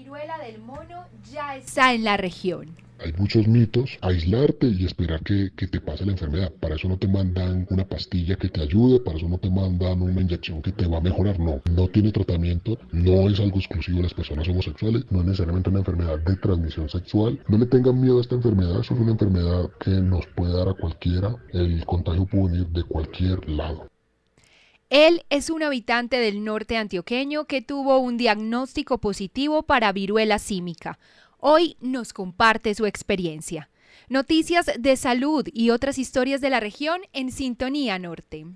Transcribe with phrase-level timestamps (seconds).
[0.00, 2.74] viruela del mono ya está en la región.
[3.04, 6.52] Hay muchos mitos, aislarte y esperar que, que, te pase la enfermedad.
[6.60, 10.02] Para eso no te mandan una pastilla que te ayude, para eso no te mandan
[10.02, 11.38] una inyección que te va a mejorar.
[11.38, 15.70] No, no tiene tratamiento, no es algo exclusivo de las personas homosexuales, no es necesariamente
[15.70, 17.38] una enfermedad de transmisión sexual.
[17.48, 20.68] No le tengan miedo a esta enfermedad, eso es una enfermedad que nos puede dar
[20.68, 21.36] a cualquiera.
[21.52, 23.90] El contagio puede venir de cualquier lado.
[24.90, 30.98] Él es un habitante del norte antioqueño que tuvo un diagnóstico positivo para viruela símica.
[31.38, 33.70] Hoy nos comparte su experiencia.
[34.08, 38.46] Noticias de salud y otras historias de la región en Sintonía Norte.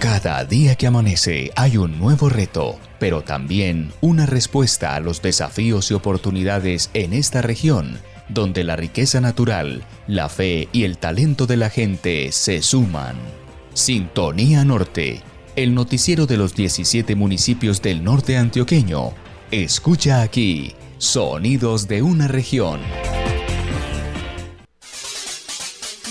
[0.00, 5.92] Cada día que amanece hay un nuevo reto, pero también una respuesta a los desafíos
[5.92, 11.56] y oportunidades en esta región, donde la riqueza natural, la fe y el talento de
[11.56, 13.16] la gente se suman.
[13.74, 15.22] Sintonía Norte,
[15.56, 19.12] el noticiero de los 17 municipios del norte antioqueño
[19.52, 22.80] Escucha aquí, Sonidos de una región.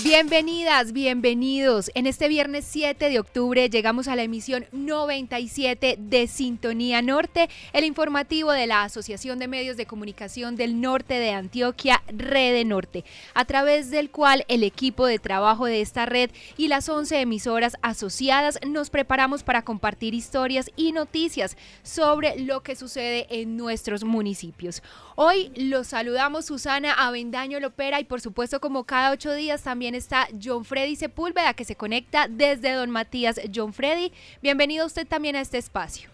[0.04, 1.92] Bienvenidas, bienvenidos.
[1.94, 7.84] En este viernes 7 de octubre llegamos a la emisión 97 de Sintonía Norte, el
[7.84, 13.44] informativo de la Asociación de Medios de Comunicación del Norte de Antioquia, Red Norte, a
[13.44, 18.58] través del cual el equipo de trabajo de esta red y las 11 emisoras asociadas
[18.66, 24.82] nos preparamos para compartir historias y noticias sobre lo que sucede en nuestros municipios.
[25.14, 30.28] Hoy los saludamos Susana Avendaño Lopera y por supuesto como cada ocho días también está
[30.42, 33.40] John Freddy Sepúlveda que se conecta desde Don Matías.
[33.54, 34.12] John Freddy,
[34.42, 36.10] bienvenido usted también a este espacio.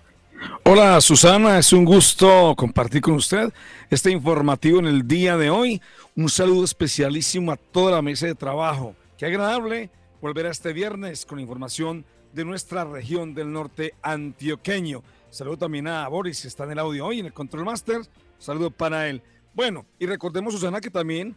[0.65, 3.53] Hola Susana, es un gusto compartir con usted
[3.91, 5.83] este informativo en el día de hoy.
[6.15, 8.95] Un saludo especialísimo a toda la mesa de trabajo.
[9.17, 9.91] Qué agradable
[10.21, 15.03] volver a este viernes con información de nuestra región del norte antioqueño.
[15.31, 18.03] Saludo también a Boris, que está en el audio hoy en el Control Master.
[18.39, 19.23] Saludo para él.
[19.55, 21.35] Bueno, y recordemos, Susana, que también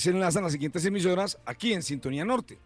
[0.00, 2.58] se enlazan las siguientes emisoras aquí en Sintonía Norte.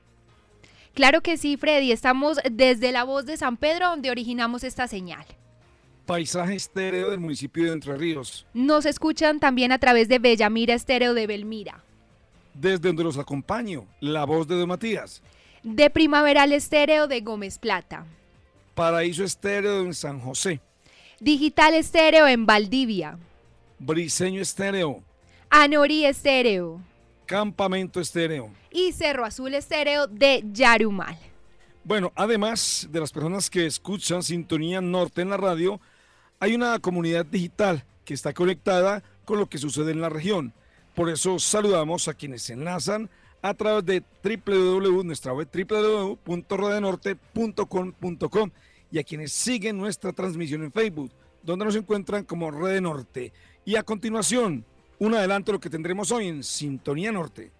[0.94, 1.90] Claro que sí, Freddy.
[1.92, 5.26] Estamos desde la voz de San Pedro, donde originamos esta señal.
[6.06, 8.46] Paisaje estéreo del municipio de Entre Ríos.
[8.54, 11.82] Nos escuchan también a través de Bellamira Estéreo de Belmira.
[12.52, 15.22] Desde donde los acompaño, la voz de Don Matías.
[15.62, 18.06] De Primaveral Estéreo de Gómez Plata.
[18.74, 20.60] Paraíso Estéreo en San José.
[21.20, 23.18] Digital Estéreo en Valdivia.
[23.78, 25.02] Briseño Estéreo.
[25.48, 26.80] Anori Estéreo.
[27.26, 28.50] Campamento Estéreo.
[28.70, 31.18] Y Cerro Azul Estéreo de Yarumal.
[31.84, 35.80] Bueno, además de las personas que escuchan Sintonía Norte en la radio,
[36.40, 40.52] hay una comunidad digital que está conectada con lo que sucede en la región.
[40.94, 43.08] Por eso saludamos a quienes se enlazan
[43.42, 48.50] a través de www, nuestra web www.redenorte.com.com
[48.90, 51.12] y a quienes siguen nuestra transmisión en Facebook,
[51.42, 53.34] donde nos encuentran como Red Norte.
[53.64, 54.64] Y a continuación,
[55.04, 57.52] un adelanto de lo que tendremos hoy en Sintonía Norte.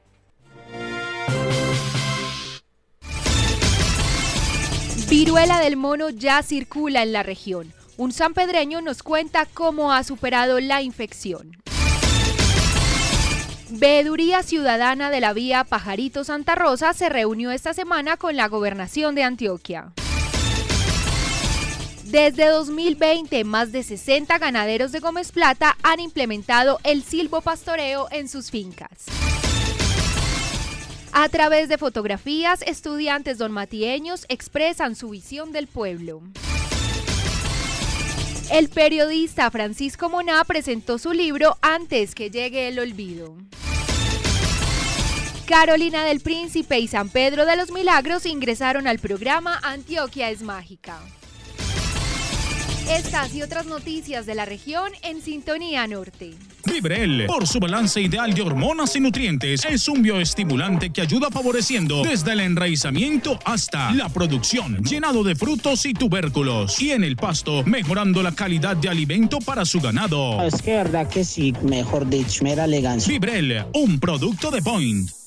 [5.09, 7.72] Viruela del mono ya circula en la región.
[7.97, 11.53] Un sanpedreño nos cuenta cómo ha superado la infección.
[13.71, 19.15] Veeduría Ciudadana de la Vía Pajarito Santa Rosa se reunió esta semana con la gobernación
[19.15, 19.93] de Antioquia.
[22.14, 28.52] Desde 2020, más de 60 ganaderos de Gómez Plata han implementado el silvopastoreo en sus
[28.52, 29.06] fincas.
[31.10, 36.22] A través de fotografías, estudiantes donmatieños expresan su visión del pueblo.
[38.52, 43.34] El periodista Francisco Moná presentó su libro Antes que llegue el olvido.
[45.48, 51.00] Carolina del Príncipe y San Pedro de los Milagros ingresaron al programa Antioquia es Mágica.
[52.90, 56.34] Estas y otras noticias de la región en Sintonía Norte.
[56.66, 62.02] Vibrel, por su balance ideal de hormonas y nutrientes, es un bioestimulante que ayuda favoreciendo
[62.02, 67.64] desde el enraizamiento hasta la producción, llenado de frutos y tubérculos, y en el pasto,
[67.64, 70.42] mejorando la calidad de alimento para su ganado.
[70.42, 73.10] Es que verdad que sí, mejor dicho, mera elegancia.
[73.10, 75.24] Vibrel, un producto de Point.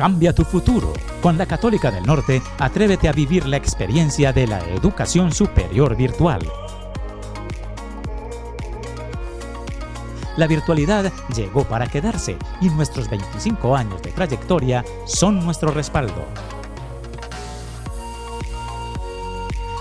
[0.00, 0.92] Cambia tu futuro.
[1.20, 6.40] Con la Católica del Norte, atrévete a vivir la experiencia de la educación superior virtual.
[10.38, 16.24] La virtualidad llegó para quedarse y nuestros 25 años de trayectoria son nuestro respaldo.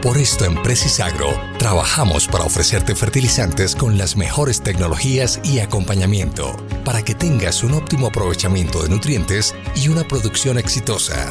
[0.00, 1.28] Por esto en Precisagro
[1.58, 8.06] Trabajamos para ofrecerte fertilizantes con las mejores tecnologías y acompañamiento para que tengas un óptimo
[8.06, 11.30] aprovechamiento de nutrientes y una producción exitosa.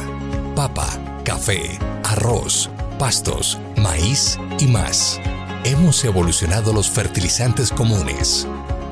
[0.54, 0.86] Papa,
[1.24, 2.70] café, arroz,
[3.00, 5.18] pastos, maíz y más.
[5.64, 8.46] Hemos evolucionado los fertilizantes comunes.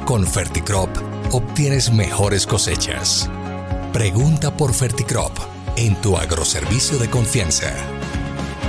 [0.05, 0.91] Con Ferticrop
[1.31, 3.31] obtienes mejores cosechas.
[3.93, 7.73] Pregunta por Ferticrop en tu agroservicio de confianza.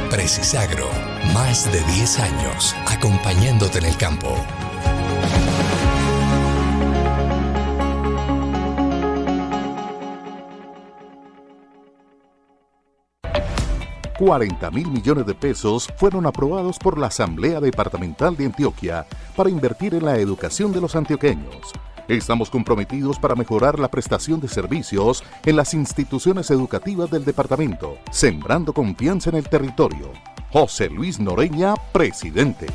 [0.10, 0.88] Precisagro,
[1.34, 4.36] más de 10 años acompañándote en el campo.
[14.20, 19.06] $40 mil millones de pesos fueron aprobados por la Asamblea Departamental de Antioquia
[19.36, 21.72] para invertir en la educación de los antioqueños.
[22.08, 28.72] Estamos comprometidos para mejorar la prestación de servicios en las instituciones educativas del departamento, sembrando
[28.72, 30.14] confianza en el territorio.
[30.54, 32.68] José Luis Noreña, presidente.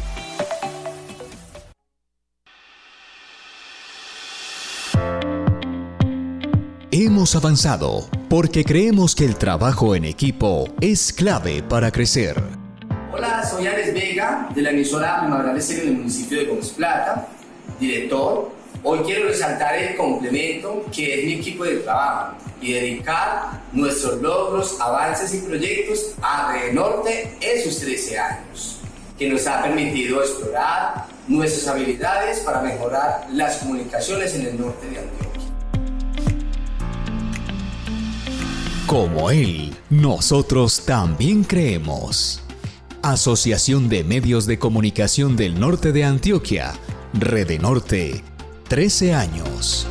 [6.90, 12.36] Hemos avanzado porque creemos que el trabajo en equipo es clave para crecer.
[13.10, 17.28] Hola, soy Alex Vega de la emisora Primavera Estéreo del municipio de Gómez Plata,
[17.80, 18.61] director.
[18.84, 24.80] Hoy quiero resaltar el complemento que es mi equipo de trabajo y dedicar nuestros logros,
[24.80, 28.80] avances y proyectos a Red Norte en sus 13 años,
[29.16, 34.98] que nos ha permitido explorar nuestras habilidades para mejorar las comunicaciones en el norte de
[34.98, 35.42] Antioquia.
[38.88, 42.42] Como él, nosotros también creemos.
[43.00, 46.72] Asociación de Medios de Comunicación del Norte de Antioquia,
[47.14, 48.24] Rede Norte,
[48.72, 49.86] 13 años.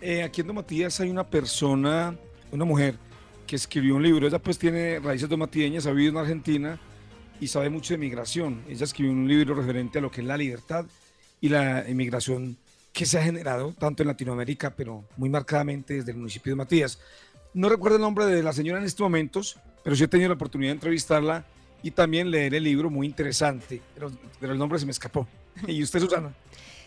[0.00, 2.16] Eh, aquí en Matías hay una persona
[2.52, 2.96] una mujer
[3.46, 4.26] que escribió un libro.
[4.26, 6.80] Ella pues tiene raíces domatideñas, ha vivido en Argentina
[7.40, 8.62] y sabe mucho de migración.
[8.68, 10.86] Ella escribió un libro referente a lo que es la libertad
[11.40, 12.56] y la inmigración
[12.92, 16.98] que se ha generado tanto en Latinoamérica, pero muy marcadamente desde el municipio de Matías.
[17.54, 20.34] No recuerdo el nombre de la señora en estos momentos, pero sí he tenido la
[20.34, 21.44] oportunidad de entrevistarla
[21.82, 25.26] y también leer el libro, muy interesante, pero, pero el nombre se me escapó.
[25.66, 26.32] ¿Y usted, Susana?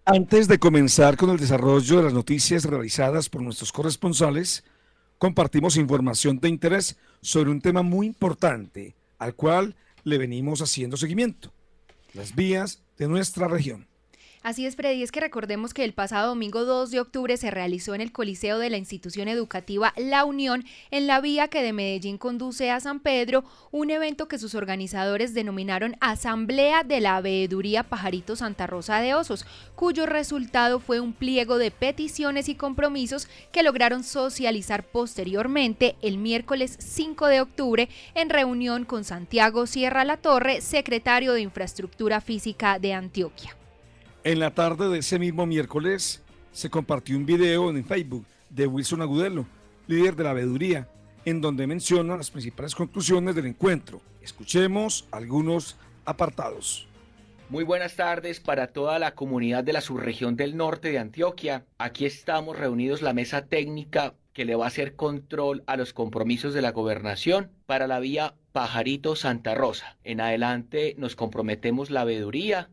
[0.05, 4.65] Antes de comenzar con el desarrollo de las noticias realizadas por nuestros corresponsales,
[5.17, 11.53] compartimos información de interés sobre un tema muy importante al cual le venimos haciendo seguimiento,
[12.15, 13.87] las vías de nuestra región.
[14.43, 17.95] Así es, Freddy, es que recordemos que el pasado domingo 2 de octubre se realizó
[17.95, 22.19] en el Coliseo de la institución educativa La Unión, en la vía que de Medellín
[22.19, 28.35] conduce a San Pedro, un evento que sus organizadores denominaron Asamblea de la Veeduría Pajarito
[28.35, 29.47] Santa Rosa de Osos,
[29.77, 36.77] cuyo resultado fue un pliego de peticiones y compromisos que lograron socializar posteriormente el miércoles
[36.81, 42.93] 5 de octubre en reunión con Santiago Sierra La Torre, secretario de Infraestructura Física de
[42.93, 43.57] Antioquia.
[44.25, 49.03] En la tarde de ese mismo miércoles se compartió un video en Facebook de Wilson
[49.03, 49.47] Agudelo,
[49.89, 50.89] líder de la veeduría,
[51.25, 54.01] en donde menciona las principales conclusiones del encuentro.
[54.21, 56.87] Escuchemos algunos apartados.
[57.49, 61.67] Muy buenas tardes para toda la comunidad de la subregión del norte de Antioquia.
[61.79, 66.55] Aquí estamos reunidos la mesa técnica que le va a hacer control a los compromisos
[66.55, 69.99] de la gobernación para la vía Pajarito Santa Rosa.
[70.05, 72.71] En adelante nos comprometemos la veeduría,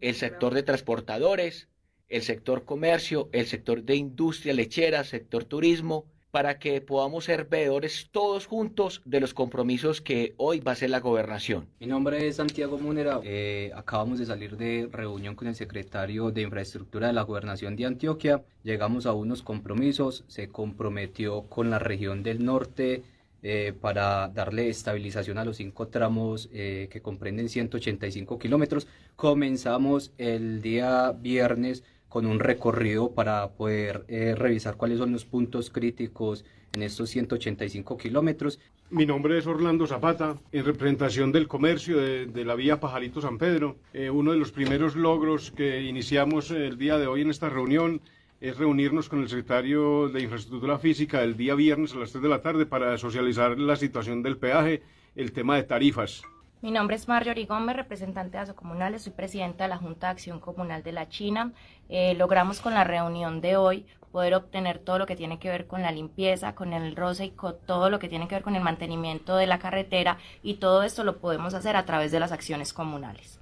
[0.00, 1.68] el sector de transportadores,
[2.08, 8.08] el sector comercio, el sector de industria lechera, sector turismo, para que podamos ser veedores
[8.10, 11.68] todos juntos de los compromisos que hoy va a ser la gobernación.
[11.80, 13.20] Mi nombre es Santiago Munera.
[13.24, 17.86] Eh, acabamos de salir de reunión con el secretario de Infraestructura de la gobernación de
[17.86, 18.42] Antioquia.
[18.62, 20.24] Llegamos a unos compromisos.
[20.28, 23.02] Se comprometió con la región del norte
[23.42, 28.86] eh, para darle estabilización a los cinco tramos eh, que comprenden 185 kilómetros.
[29.16, 35.70] Comenzamos el día viernes con un recorrido para poder eh, revisar cuáles son los puntos
[35.70, 38.58] críticos en estos 185 kilómetros.
[38.90, 43.76] Mi nombre es Orlando Zapata, en representación del comercio de, la vía Pajarito San Pedro.
[43.92, 48.00] Eh, uno de los primeros logros que iniciamos el día de hoy en esta reunión
[48.40, 52.28] es reunirnos con el secretario de Infraestructura Física el día viernes a las 3 de
[52.28, 54.82] la tarde para socializar la situación del peaje,
[55.16, 56.22] el tema de tarifas.
[56.60, 60.40] Mi nombre es Mario Gómez, representante de Asocomunales, soy presidenta de la Junta de Acción
[60.40, 61.52] Comunal de la China.
[61.88, 65.66] Eh, logramos con la reunión de hoy poder obtener todo lo que tiene que ver
[65.66, 68.56] con la limpieza, con el roce y con todo lo que tiene que ver con
[68.56, 72.32] el mantenimiento de la carretera y todo esto lo podemos hacer a través de las
[72.32, 73.40] acciones comunales.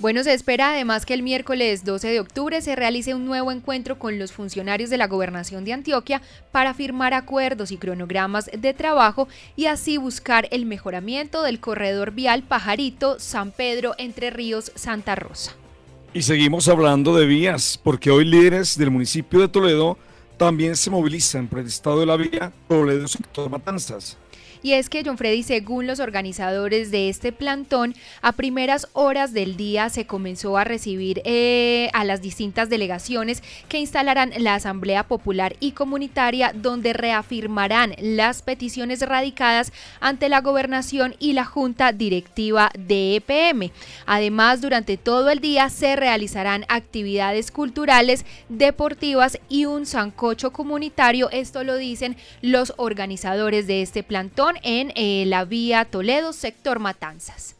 [0.00, 3.96] Bueno, se espera además que el miércoles 12 de octubre se realice un nuevo encuentro
[3.96, 6.20] con los funcionarios de la gobernación de Antioquia
[6.50, 12.42] para firmar acuerdos y cronogramas de trabajo y así buscar el mejoramiento del corredor vial
[12.42, 15.52] Pajarito, San Pedro, Entre Ríos, Santa Rosa.
[16.12, 19.96] Y seguimos hablando de vías, porque hoy líderes del municipio de Toledo
[20.36, 24.16] también se movilizan por el estado de la vía Toledo-Sector Matanzas.
[24.64, 29.58] Y es que, John Freddy, según los organizadores de este plantón, a primeras horas del
[29.58, 35.54] día se comenzó a recibir eh, a las distintas delegaciones que instalarán la Asamblea Popular
[35.60, 43.16] y Comunitaria, donde reafirmarán las peticiones radicadas ante la gobernación y la Junta Directiva de
[43.16, 43.70] EPM.
[44.06, 51.28] Además, durante todo el día se realizarán actividades culturales, deportivas y un sancocho comunitario.
[51.32, 57.56] Esto lo dicen los organizadores de este plantón en eh, la vía Toledo, sector Matanzas.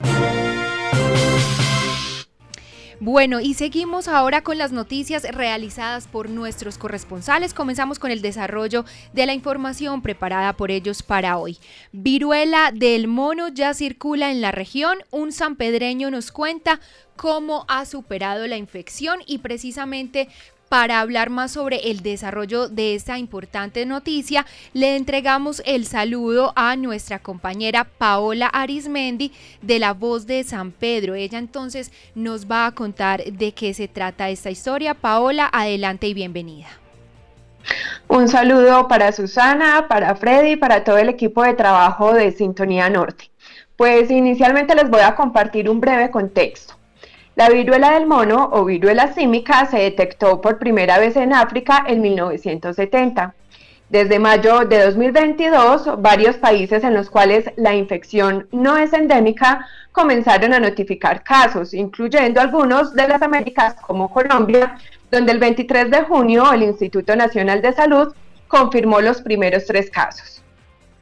[3.01, 7.53] Bueno, y seguimos ahora con las noticias realizadas por nuestros corresponsales.
[7.53, 11.59] Comenzamos con el desarrollo de la información preparada por ellos para hoy.
[11.93, 14.99] Viruela del mono ya circula en la región.
[15.11, 16.81] Un sanpedreño nos cuenta
[17.17, 20.29] cómo ha superado la infección y precisamente
[20.75, 26.75] para hablar más sobre el desarrollo de esta importante noticia, le entregamos el saludo a
[26.75, 29.31] nuestra compañera Paola Arismendi
[29.63, 31.15] de La Voz de San Pedro.
[31.15, 34.95] Ella entonces nos va a contar de qué se trata esta historia.
[34.95, 36.67] Paola, adelante y bienvenida.
[38.09, 43.31] Un saludo para Susana, para Freddy, para todo el equipo de trabajo de Sintonía Norte.
[43.77, 46.75] Pues inicialmente les voy a compartir un breve contexto.
[47.37, 52.01] La viruela del mono o viruela símica se detectó por primera vez en África en
[52.01, 53.35] 1970.
[53.89, 60.55] Desde mayo de 2022, varios países en los cuales la infección no es endémica comenzaron
[60.55, 64.79] a notificar casos, incluyendo algunos de las Américas como Colombia,
[65.11, 68.15] donde el 23 de junio el Instituto Nacional de Salud
[68.47, 70.43] confirmó los primeros tres casos.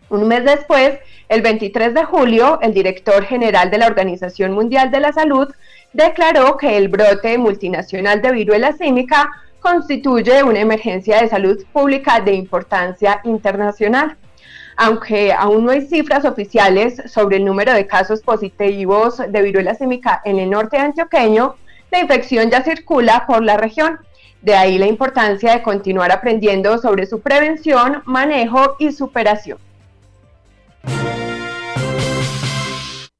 [0.08, 0.98] Un mes después,
[1.28, 5.48] el 23 de julio, el director general de la Organización Mundial de la Salud
[5.92, 9.30] declaró que el brote multinacional de viruela símica
[9.60, 14.16] constituye una emergencia de salud pública de importancia internacional.
[14.76, 20.20] Aunque aún no hay cifras oficiales sobre el número de casos positivos de viruela símica
[20.24, 21.56] en el norte antioqueño,
[21.90, 23.98] la infección ya circula por la región.
[24.40, 29.58] De ahí la importancia de continuar aprendiendo sobre su prevención, manejo y superación.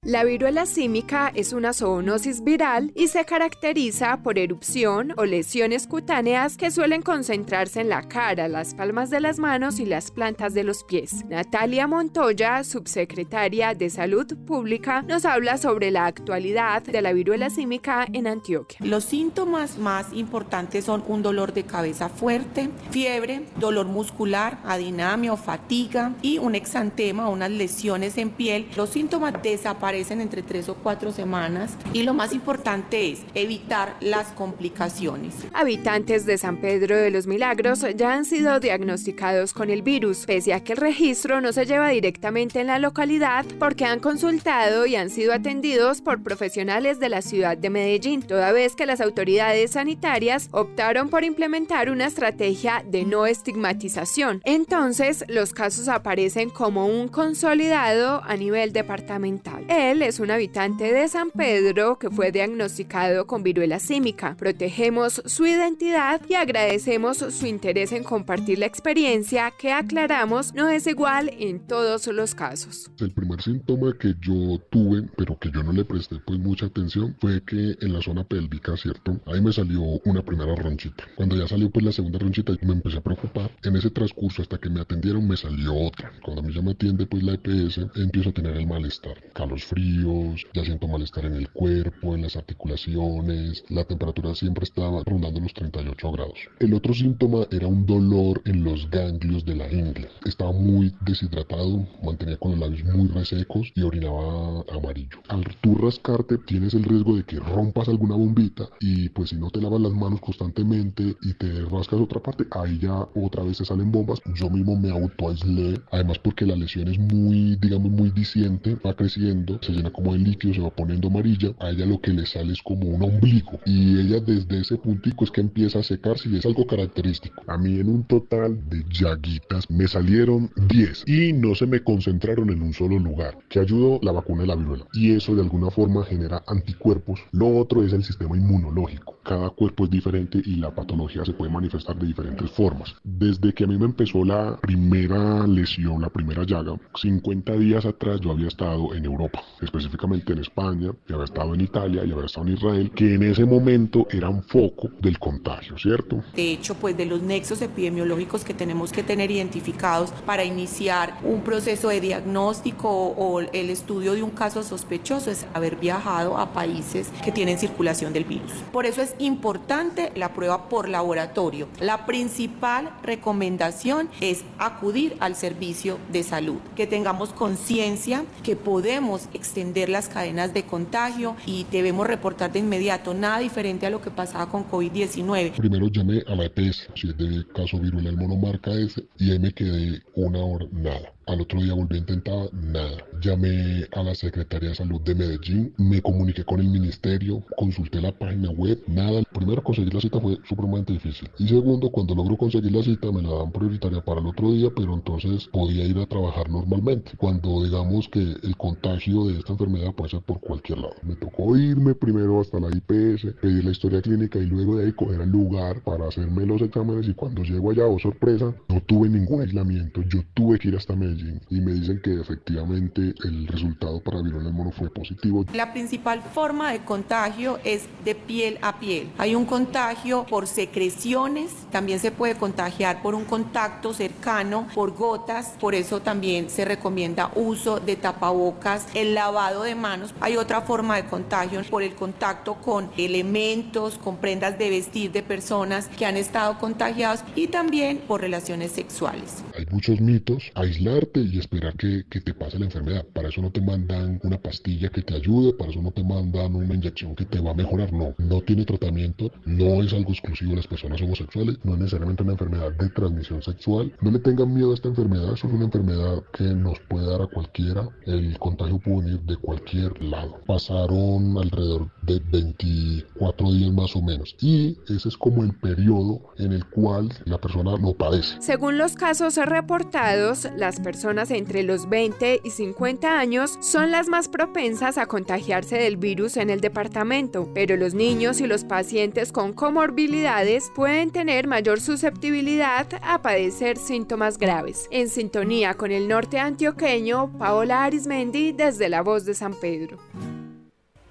[0.04, 6.56] La viruela símica es una zoonosis viral y se caracteriza por erupción o lesiones cutáneas
[6.56, 10.64] que suelen concentrarse en la cara, las palmas de las manos y las plantas de
[10.64, 11.24] los pies.
[11.26, 18.04] Natalia Montoya, subsecretaria de Salud Pública, nos habla sobre la actualidad de la viruela símica
[18.12, 18.78] en Antioquia.
[18.80, 25.36] Los síntomas más importantes son un dolor de cabeza fuerte, fiebre, dolor muscular, adinamia o
[25.36, 28.68] fatiga y un exantema, unas lesiones en piel.
[28.74, 33.94] Los síntomas desaparecen aparecen entre tres o cuatro semanas y lo más importante es evitar
[34.00, 35.34] las complicaciones.
[35.52, 40.54] Habitantes de San Pedro de los Milagros ya han sido diagnosticados con el virus, pese
[40.54, 44.96] a que el registro no se lleva directamente en la localidad porque han consultado y
[44.96, 49.72] han sido atendidos por profesionales de la ciudad de Medellín, toda vez que las autoridades
[49.72, 54.40] sanitarias optaron por implementar una estrategia de no estigmatización.
[54.44, 59.66] Entonces, los casos aparecen como un consolidado a nivel departamental.
[59.90, 64.36] Él es un habitante de San Pedro que fue diagnosticado con viruela símica.
[64.36, 70.86] Protegemos su identidad y agradecemos su interés en compartir la experiencia que aclaramos no es
[70.86, 72.92] igual en todos los casos.
[73.00, 77.16] El primer síntoma que yo tuve, pero que yo no le presté pues mucha atención,
[77.20, 79.20] fue que en la zona pélvica, ¿cierto?
[79.26, 81.04] Ahí me salió una primera ronchita.
[81.16, 83.50] Cuando ya salió pues la segunda ronchita, me empecé a preocupar.
[83.64, 86.12] En ese transcurso hasta que me atendieron me salió otra.
[86.22, 89.18] Cuando a mí ya me atiende pues la EPS, empiezo a tener el malestar.
[89.34, 93.64] Calos fríos, ya siento malestar en el cuerpo, en las articulaciones.
[93.70, 96.38] La temperatura siempre estaba rondando los 38 grados.
[96.60, 100.08] El otro síntoma era un dolor en los ganglios de la ingle.
[100.26, 105.18] Estaba muy deshidratado, mantenía con los labios muy resecos y orinaba amarillo.
[105.28, 109.50] Al tú rascarte tienes el riesgo de que rompas alguna bombita y pues si no
[109.50, 113.64] te lavas las manos constantemente y te rascas otra parte, ahí ya otra vez te
[113.64, 114.20] salen bombas.
[114.34, 119.58] Yo mismo me autoaislé, además porque la lesión es muy, digamos, muy disiente, va creciendo,
[119.62, 122.52] se llena como de líquido, se va poniendo amarilla, a ella lo que le sale
[122.52, 126.36] es como un ombligo y ella desde ese puntico es que empieza a secarse y
[126.36, 127.42] es algo característico.
[127.46, 132.50] A mí en un total de llaguitas me salieron 10 y no se me concentraron
[132.50, 135.70] en un solo lugar, que ayudó la vacuna de la viruela y eso de alguna
[135.70, 137.20] forma genera anticuerpos.
[137.32, 139.18] Lo otro es el sistema inmunológico.
[139.22, 142.94] Cada cuerpo es diferente y la patología se puede manifestar de diferentes formas.
[143.04, 148.20] Desde que a mí me empezó la primera lesión, la primera llaga, 50 días atrás
[148.20, 152.26] yo había estado en Europa, específicamente en España, y había estado en Italia y había
[152.26, 156.22] estado en Israel, que en ese momento eran foco del contagio, ¿cierto?
[156.34, 161.42] De hecho, pues de los nexos epidemiológicos que tenemos que tener identificados para iniciar un
[161.42, 167.10] proceso de diagnóstico o el estudio de un caso sospechoso es haber viajado a países
[167.24, 168.50] que tienen circulación del virus.
[168.72, 171.68] Por eso es importante la prueba por laboratorio.
[171.80, 179.51] La principal recomendación es acudir al servicio de salud, que tengamos conciencia que podemos extender
[179.88, 184.50] las cadenas de contagio y debemos reportar de inmediato, nada diferente a lo que pasaba
[184.50, 185.52] con COVID-19.
[185.52, 189.38] Primero llamé a la EPS, si es de caso viruela el monomarca ese, y ahí
[189.38, 191.12] me quedé una hora, nada.
[191.26, 192.96] Al otro día volví a intentar, nada.
[193.20, 198.10] Llamé a la Secretaría de Salud de Medellín, me comuniqué con el ministerio, consulté la
[198.10, 199.22] página web, nada.
[199.32, 201.30] Primero conseguir la cita fue supremamente difícil.
[201.38, 204.70] Y segundo, cuando logro conseguir la cita me la dan prioritaria para el otro día,
[204.74, 207.12] pero entonces podía ir a trabajar normalmente.
[207.16, 210.94] Cuando digamos que el contagio de esta enfermedad puede ser por cualquier lado.
[211.04, 214.92] Me tocó irme primero hasta la IPS, pedir la historia clínica y luego de ahí
[214.92, 219.08] coger el lugar para hacerme los exámenes y cuando llego allá, oh sorpresa, no tuve
[219.08, 220.02] ningún aislamiento.
[220.02, 221.11] Yo tuve que ir hasta Medellín
[221.50, 225.44] y me dicen que efectivamente el resultado para viruela del mono fue positivo.
[225.52, 229.10] La principal forma de contagio es de piel a piel.
[229.18, 235.54] Hay un contagio por secreciones, también se puede contagiar por un contacto cercano, por gotas,
[235.60, 240.14] por eso también se recomienda uso de tapabocas, el lavado de manos.
[240.20, 245.22] Hay otra forma de contagio por el contacto con elementos, con prendas de vestir de
[245.22, 249.42] personas que han estado contagiadas y también por relaciones sexuales.
[249.56, 253.04] Hay muchos mitos, aislar y esperar que, que, te pase la enfermedad.
[253.12, 256.54] Para eso no te mandan una pastilla que te ayude, para eso no te mandan
[256.54, 257.92] una inyección que te va a mejorar.
[257.92, 262.22] No, no tiene tratamiento, no es algo exclusivo de las personas homosexuales, no es necesariamente
[262.22, 263.92] una enfermedad de transmisión sexual.
[264.00, 267.22] No le tengan miedo a esta enfermedad, eso es una enfermedad que nos puede dar
[267.22, 267.88] a cualquiera.
[268.06, 270.40] El contagio puede venir de cualquier lado.
[270.46, 276.52] Pasaron alrededor de 24 días más o menos y ese es como el periodo en
[276.52, 278.40] el cual la persona lo padece.
[278.40, 284.08] Según los casos reportados, las personas personas entre los 20 y 50 años son las
[284.08, 289.32] más propensas a contagiarse del virus en el departamento, pero los niños y los pacientes
[289.32, 294.86] con comorbilidades pueden tener mayor susceptibilidad a padecer síntomas graves.
[294.90, 299.96] En sintonía con el norte antioqueño, Paola Arismendi desde La Voz de San Pedro.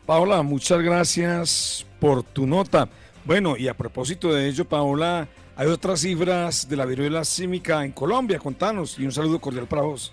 [0.06, 2.88] Paola, muchas gracias por tu nota.
[3.26, 7.92] Bueno, y a propósito de ello, Paola, hay otras cifras de la viruela símica en
[7.92, 8.40] Colombia.
[8.40, 10.12] Contanos y un saludo cordial para vos.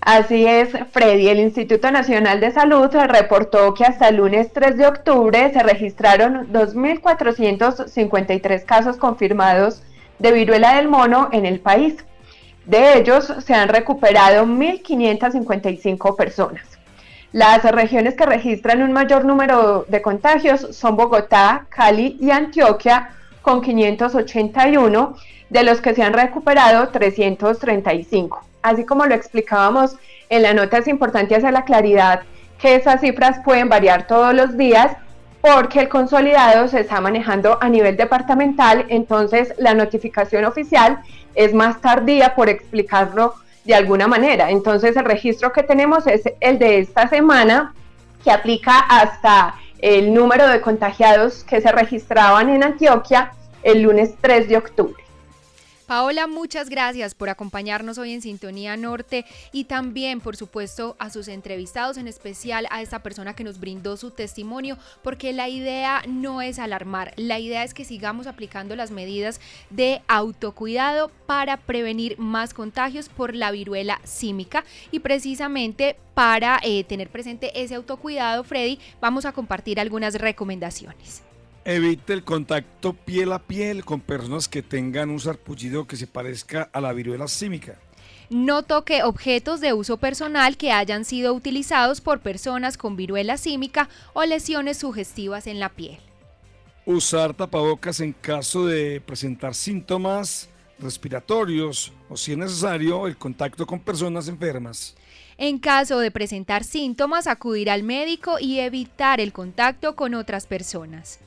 [0.00, 1.28] Así es, Freddy.
[1.28, 6.52] El Instituto Nacional de Salud reportó que hasta el lunes 3 de octubre se registraron
[6.52, 9.82] 2.453 casos confirmados
[10.18, 12.04] de viruela del mono en el país.
[12.66, 16.64] De ellos se han recuperado 1.555 personas.
[17.32, 23.10] Las regiones que registran un mayor número de contagios son Bogotá, Cali y Antioquia,
[23.44, 25.16] con 581,
[25.50, 28.42] de los que se han recuperado 335.
[28.62, 29.96] Así como lo explicábamos
[30.30, 32.22] en la nota, es importante hacer la claridad
[32.58, 34.96] que esas cifras pueden variar todos los días
[35.42, 41.00] porque el consolidado se está manejando a nivel departamental, entonces la notificación oficial
[41.34, 44.50] es más tardía por explicarlo de alguna manera.
[44.50, 47.74] Entonces el registro que tenemos es el de esta semana,
[48.24, 54.48] que aplica hasta el número de contagiados que se registraban en Antioquia el lunes 3
[54.48, 55.03] de octubre.
[55.86, 61.28] Paola, muchas gracias por acompañarnos hoy en Sintonía Norte y también, por supuesto, a sus
[61.28, 66.40] entrevistados, en especial a esta persona que nos brindó su testimonio, porque la idea no
[66.40, 72.54] es alarmar, la idea es que sigamos aplicando las medidas de autocuidado para prevenir más
[72.54, 79.26] contagios por la viruela símica y precisamente para eh, tener presente ese autocuidado, Freddy, vamos
[79.26, 81.22] a compartir algunas recomendaciones.
[81.66, 86.68] Evite el contacto piel a piel con personas que tengan un sarpullido que se parezca
[86.74, 87.78] a la viruela símica.
[88.28, 93.88] No toque objetos de uso personal que hayan sido utilizados por personas con viruela símica
[94.12, 95.96] o lesiones sugestivas en la piel.
[96.84, 103.80] Usar tapabocas en caso de presentar síntomas respiratorios o, si es necesario, el contacto con
[103.80, 104.94] personas enfermas.
[105.38, 111.23] En caso de presentar síntomas, acudir al médico y evitar el contacto con otras personas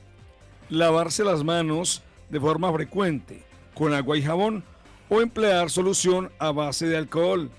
[0.68, 3.42] lavarse las manos de forma frecuente
[3.74, 4.64] con agua y jabón
[5.08, 7.50] o emplear solución a base de alcohol.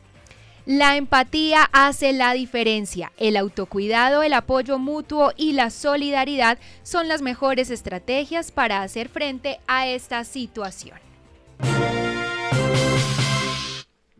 [0.65, 3.11] La empatía hace la diferencia.
[3.17, 9.59] El autocuidado, el apoyo mutuo y la solidaridad son las mejores estrategias para hacer frente
[9.65, 10.99] a esta situación.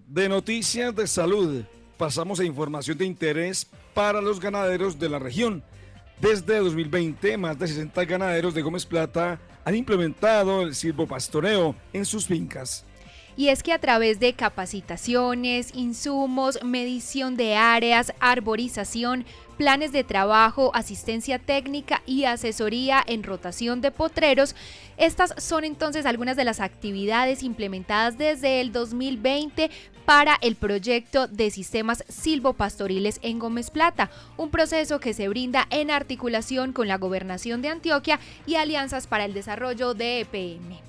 [0.08, 1.63] De noticias de salud,
[1.97, 5.63] pasamos a información de interés para los ganaderos de la región.
[6.19, 12.27] Desde 2020, más de 60 ganaderos de Gómez Plata han implementado el silvopastoreo en sus
[12.27, 12.86] fincas.
[13.38, 19.23] Y es que a través de capacitaciones, insumos, medición de áreas, arborización,
[19.58, 24.58] planes de trabajo, asistencia técnica y asesoría en rotación de potreros.
[24.97, 29.71] Estas son entonces algunas de las actividades implementadas desde el 2020
[30.10, 35.91] para el proyecto de sistemas silvopastoriles en Gómez Plata, un proceso que se brinda en
[35.91, 40.80] articulación con la Gobernación de Antioquia y Alianzas para el Desarrollo de EPM.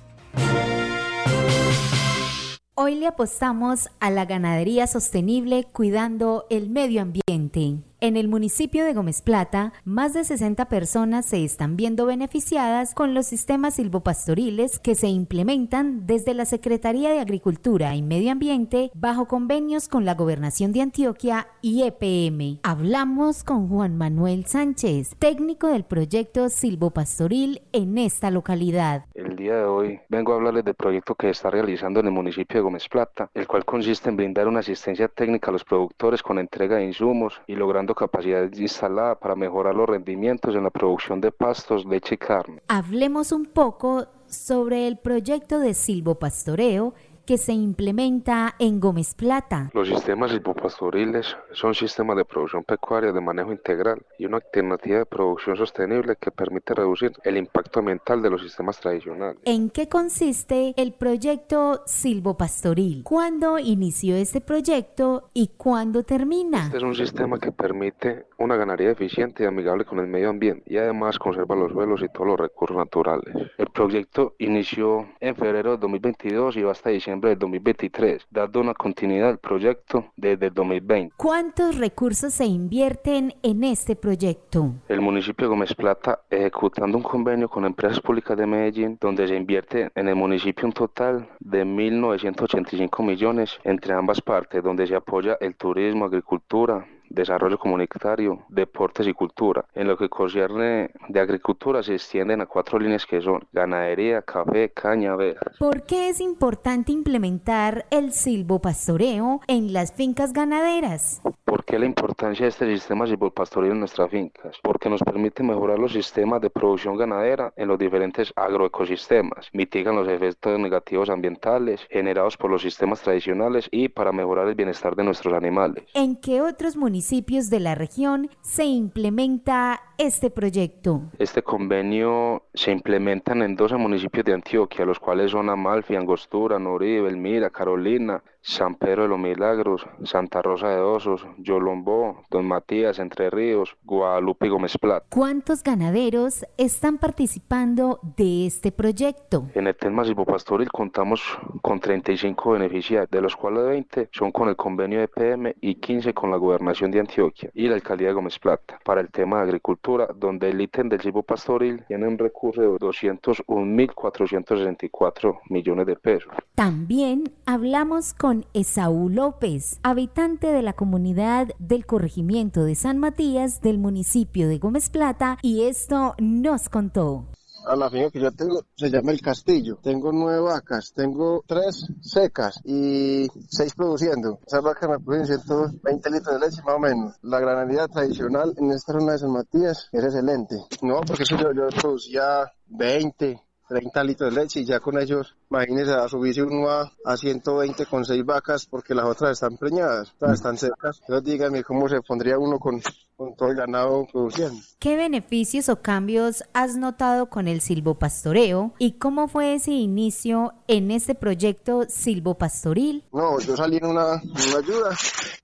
[2.73, 7.90] Hoy le apostamos a la ganadería sostenible cuidando el medio ambiente.
[8.03, 13.13] En el municipio de Gómez Plata, más de 60 personas se están viendo beneficiadas con
[13.13, 19.27] los sistemas silvopastoriles que se implementan desde la Secretaría de Agricultura y Medio Ambiente bajo
[19.27, 22.57] convenios con la Gobernación de Antioquia y EPM.
[22.63, 29.05] Hablamos con Juan Manuel Sánchez, técnico del proyecto silvopastoril en esta localidad.
[29.13, 32.57] El día de hoy vengo a hablarles del proyecto que está realizando en el municipio
[32.57, 36.39] de Gómez Plata, el cual consiste en brindar una asistencia técnica a los productores con
[36.39, 41.31] entrega de insumos y logrando capacidad instalada para mejorar los rendimientos en la producción de
[41.31, 42.61] pastos, leche y carne.
[42.67, 46.93] Hablemos un poco sobre el proyecto de silvopastoreo
[47.31, 49.71] que se implementa en Gómez Plata.
[49.73, 55.05] Los sistemas silvopastoriles son sistemas de producción pecuaria de manejo integral y una alternativa de
[55.05, 59.37] producción sostenible que permite reducir el impacto ambiental de los sistemas tradicionales.
[59.45, 63.03] ¿En qué consiste el proyecto silvopastoril?
[63.05, 66.65] ¿Cuándo inició este proyecto y cuándo termina?
[66.65, 70.63] Este es un sistema que permite una ganadería eficiente y amigable con el medio ambiente
[70.65, 73.33] y además conserva los suelos y todos los recursos naturales.
[73.57, 78.73] El proyecto inició en febrero de 2022 y va hasta diciembre del 2023, dando una
[78.73, 81.13] continuidad al proyecto desde el 2020.
[81.17, 84.73] ¿Cuántos recursos se invierten en este proyecto?
[84.87, 89.35] El municipio de Gómez Plata ejecutando un convenio con empresas públicas de Medellín, donde se
[89.35, 95.37] invierte en el municipio un total de 1.985 millones entre ambas partes, donde se apoya
[95.39, 99.65] el turismo, agricultura, desarrollo comunitario, deportes y cultura.
[99.73, 104.71] En lo que concierne de agricultura se extienden a cuatro líneas que son ganadería, café,
[104.71, 105.57] caña, abejas.
[105.59, 111.21] ¿Por qué es importante implementar el silvopastoreo en las fincas ganaderas?
[111.43, 114.57] ¿Por qué la importancia de este sistema silvopastoreo en nuestras fincas?
[114.63, 120.07] Porque nos permite mejorar los sistemas de producción ganadera en los diferentes agroecosistemas, mitigan los
[120.07, 125.33] efectos negativos ambientales generados por los sistemas tradicionales y para mejorar el bienestar de nuestros
[125.33, 125.83] animales.
[125.93, 131.01] ¿En qué otros municipios municipios de la región se implementa este proyecto?
[131.17, 137.09] Este convenio se implementa en 12 municipios de Antioquia, los cuales son Amalfi, Angostura, Noribe,
[137.09, 143.29] Elmira, Carolina, San Pedro de los Milagros, Santa Rosa de Osos, Yolombó, Don Matías, Entre
[143.29, 145.05] Ríos, Guadalupe y Gómez Plata.
[145.09, 149.47] ¿Cuántos ganaderos están participando de este proyecto?
[149.53, 151.21] En el tema silvopastoril contamos
[151.61, 156.11] con 35 beneficiarios, de los cuales 20 son con el convenio de PM y 15
[156.13, 158.79] con la gobernación de Antioquia y la alcaldía de Gómez Plata.
[158.83, 165.41] Para el tema de agricultura, donde el ítem del silvopastoril tiene un recurso de 201.464
[165.49, 166.33] millones de pesos.
[166.55, 173.79] También hablamos con Esaú López, habitante de la comunidad del corregimiento de San Matías del
[173.79, 177.25] municipio de Gómez Plata, y esto nos contó
[177.65, 179.77] a la finca que yo tengo se llama El Castillo.
[179.81, 184.39] Tengo nueve vacas, tengo tres secas y seis produciendo.
[184.45, 187.15] Esas vacas me producen 120 litros de leche más o menos.
[187.21, 190.55] La granadería tradicional en esta zona de San Matías es excelente.
[190.81, 193.39] No, porque yo, yo producía 20,
[193.71, 197.85] 30 litros de leche y ya con ellos, imagínense, a subirse uno a, a 120
[197.85, 200.99] con 6 vacas porque las otras están preñadas, todas están secas.
[201.01, 202.81] Entonces díganme cómo se pondría uno con,
[203.15, 204.59] con todo el ganado produciendo.
[204.77, 210.91] ¿Qué beneficios o cambios has notado con el silvopastoreo y cómo fue ese inicio en
[210.91, 213.05] este proyecto silvopastoril?
[213.13, 214.97] No, yo salí en una, en una ayuda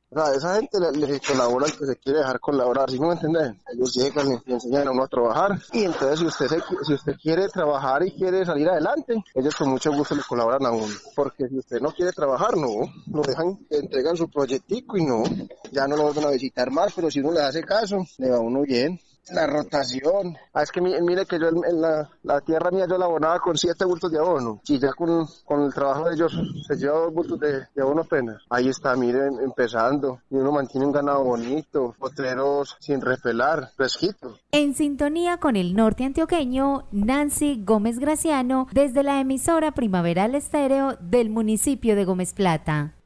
[0.09, 3.61] o esa gente le, le colabora al que se quiere dejar colaborar, ¿sí me entienden?
[3.73, 6.93] Ellos llegan y le enseñan a uno a trabajar y entonces si usted, se, si
[6.93, 10.93] usted quiere trabajar y quiere salir adelante, ellos con mucho gusto le colaboran a uno.
[11.15, 15.23] Porque si usted no quiere trabajar, no, lo dejan, entregan su proyectico y no,
[15.71, 18.39] ya no lo vuelven a visitar más, pero si uno le hace caso, le va
[18.39, 18.99] uno bien.
[19.31, 20.37] La rotación.
[20.53, 23.57] Ah, es que mire que yo en la, la tierra mía yo la abonaba con
[23.57, 24.61] siete bultos de abono.
[24.67, 26.33] Y ya con, con el trabajo de ellos
[26.67, 28.41] se lleva dos bultos de, de abono apenas.
[28.49, 30.21] Ahí está, miren, empezando.
[30.29, 34.37] Y uno mantiene un ganado bonito, potreros sin repelar, fresquito.
[34.51, 41.29] En sintonía con el norte antioqueño, Nancy Gómez Graciano, desde la emisora Primaveral Estéreo del
[41.29, 42.96] municipio de Gómez Plata.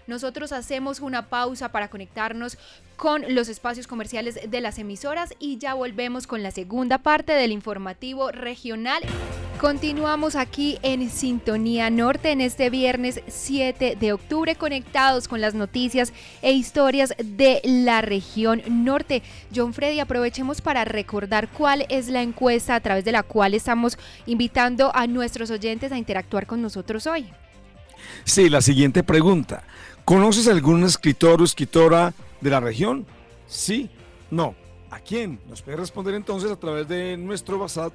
[0.06, 2.58] Nosotros hacemos una pausa para conectarnos
[2.96, 7.52] con los espacios comerciales de las emisoras y ya volvemos con la segunda parte del
[7.52, 9.02] informativo regional.
[9.61, 16.12] Continuamos aquí en Sintonía Norte en este viernes 7 de octubre conectados con las noticias
[16.42, 19.22] e historias de la región norte.
[19.54, 23.96] John Freddy, aprovechemos para recordar cuál es la encuesta a través de la cual estamos
[24.26, 27.26] invitando a nuestros oyentes a interactuar con nosotros hoy.
[28.24, 29.62] Sí, la siguiente pregunta.
[30.04, 32.12] ¿Conoces algún escritor o escritora
[32.44, 33.07] de la región?
[33.46, 33.90] Sí,
[34.30, 34.54] no.
[34.90, 35.40] ¿A quién?
[35.48, 37.94] Nos puede responder entonces a través de nuestro WhatsApp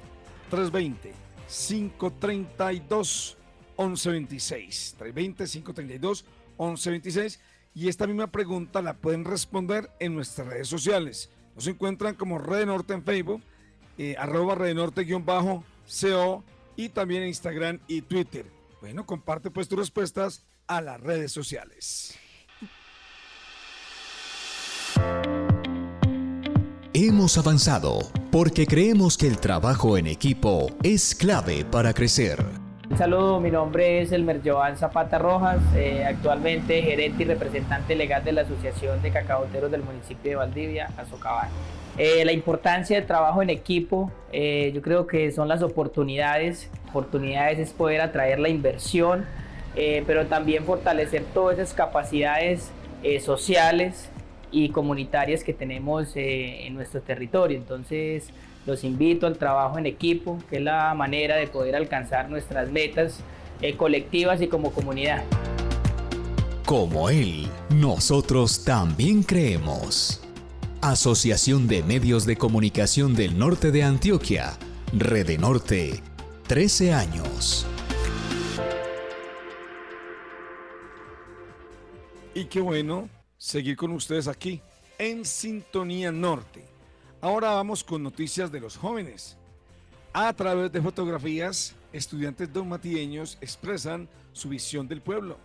[0.50, 1.14] 320
[1.46, 3.38] 532
[3.78, 4.96] 1126.
[4.98, 6.24] 320 532
[6.58, 7.40] 1126.
[7.74, 11.30] Y esta misma pregunta la pueden responder en nuestras redes sociales.
[11.54, 13.42] Nos encuentran como Red Norte en Facebook,
[13.98, 18.46] eh, arroba Red Norte-CO y también en Instagram y Twitter.
[18.80, 22.18] Bueno, comparte pues tus respuestas a las redes sociales.
[26.92, 28.00] Hemos avanzado
[28.30, 32.38] porque creemos que el trabajo en equipo es clave para crecer.
[32.90, 38.24] Un saludo, mi nombre es Elmer Joan Zapata Rojas, eh, actualmente gerente y representante legal
[38.24, 41.48] de la Asociación de Cacaboteros del municipio de Valdivia, Azocabal.
[41.96, 46.68] Eh, la importancia del trabajo en equipo, eh, yo creo que son las oportunidades.
[46.88, 49.24] Oportunidades es poder atraer la inversión,
[50.06, 52.72] pero también fortalecer todas esas capacidades
[53.24, 54.10] sociales
[54.50, 57.56] y comunitarias que tenemos en nuestro territorio.
[57.56, 58.28] Entonces,
[58.66, 63.20] los invito al trabajo en equipo, que es la manera de poder alcanzar nuestras metas
[63.76, 65.22] colectivas y como comunidad.
[66.66, 70.22] Como él, nosotros también creemos.
[70.82, 74.56] Asociación de Medios de Comunicación del Norte de Antioquia,
[74.92, 76.00] Rede Norte,
[76.46, 77.66] 13 años.
[82.34, 83.08] Y qué bueno
[83.40, 84.60] seguir con ustedes aquí,
[84.98, 86.62] en Sintonía Norte.
[87.22, 89.38] Ahora vamos con noticias de los jóvenes.
[90.12, 95.38] A través de fotografías, estudiantes donmatieños expresan su visión del pueblo.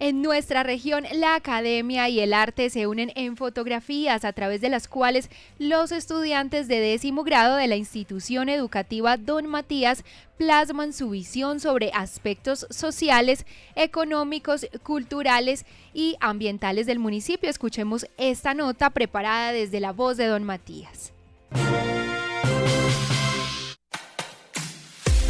[0.00, 4.68] En nuestra región, la academia y el arte se unen en fotografías a través de
[4.68, 10.04] las cuales los estudiantes de décimo grado de la institución educativa Don Matías
[10.36, 17.50] plasman su visión sobre aspectos sociales, económicos, culturales y ambientales del municipio.
[17.50, 21.12] Escuchemos esta nota preparada desde la voz de Don Matías.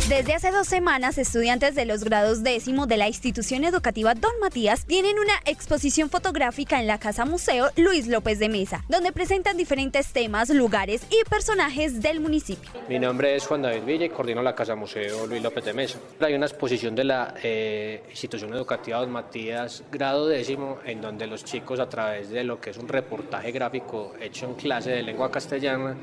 [0.09, 4.87] Desde hace dos semanas, estudiantes de los grados décimo de la institución educativa Don Matías
[4.87, 10.15] tienen una exposición fotográfica en la Casa Museo Luis López de Mesa, donde presentan diferentes
[10.15, 12.71] temas, lugares y personajes del municipio.
[12.89, 15.99] Mi nombre es Juan David Villa y coordino la Casa Museo Luis López de Mesa.
[16.21, 21.45] Hay una exposición de la eh, institución educativa Don Matías, grado décimo, en donde los
[21.45, 25.31] chicos a través de lo que es un reportaje gráfico hecho en clase de lengua
[25.31, 25.99] castellana,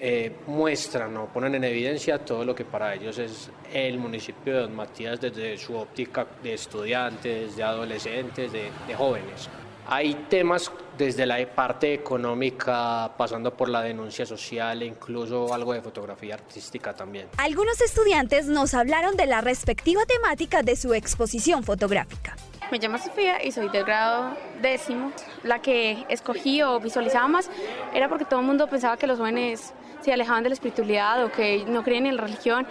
[0.00, 4.60] eh, muestran o ponen en evidencia todo lo que para ellos es el municipio de
[4.60, 9.48] Don Matías desde su óptica de estudiantes, de adolescentes, de, de jóvenes.
[9.86, 15.82] Hay temas desde la parte económica, pasando por la denuncia social e incluso algo de
[15.82, 17.28] fotografía artística también.
[17.36, 22.34] Algunos estudiantes nos hablaron de la respectiva temática de su exposición fotográfica.
[22.70, 25.12] Me llamo Sofía y soy del grado décimo.
[25.42, 27.50] La que escogí o visualizaba más
[27.92, 29.74] era porque todo el mundo pensaba que los jóvenes
[30.04, 32.66] se alejaban de la espiritualidad o que no creían en la religión.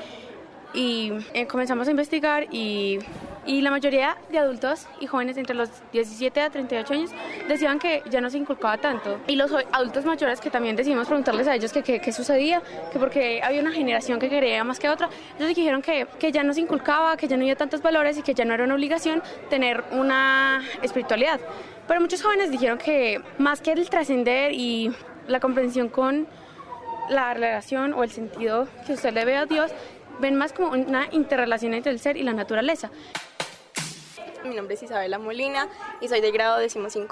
[0.75, 2.97] Y eh, comenzamos a investigar y,
[3.45, 7.11] y, la mayoría de adultos y jóvenes entre los 17 a 38 años
[7.47, 9.19] decían que ya no se inculcaba tanto.
[9.27, 13.61] Y los adultos mayores que también decidimos preguntarles a ellos qué sucedía, que porque había
[13.61, 17.17] una generación que quería más que otra, ellos dijeron que, que ya no se inculcaba,
[17.17, 20.63] que ya no había tantos valores y que ya no era una obligación tener una
[20.81, 21.39] espiritualidad.
[21.87, 24.91] Pero muchos jóvenes dijeron que más que el trascender y
[25.27, 26.27] la comprensión con
[27.09, 29.71] la relación o el sentido que usted le ve a Dios,
[30.19, 32.91] ven más como una interrelación entre el ser y la naturaleza.
[34.43, 35.69] Mi nombre es Isabela Molina
[36.01, 37.07] y soy de grado 15.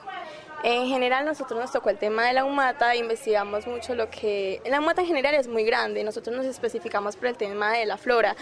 [0.63, 4.61] En general nosotros nos tocó el tema de la humata, investigamos mucho lo que...
[4.65, 7.97] La humata en general es muy grande, nosotros nos especificamos por el tema de la
[7.97, 8.35] flora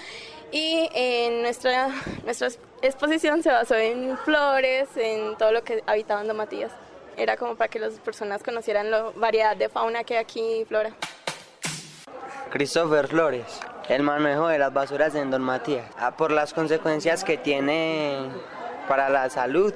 [0.52, 1.90] y en nuestra,
[2.26, 2.50] nuestra
[2.82, 6.74] exposición se basó en flores, en todo lo que habitaban Don Matías.
[7.16, 10.94] Era como para que las personas conocieran la variedad de fauna que hay aquí, flora.
[12.50, 13.60] Christopher Flores,
[13.90, 18.18] el manejo de las basuras en Don Matías, ah, por las consecuencias que tiene
[18.88, 19.72] para la salud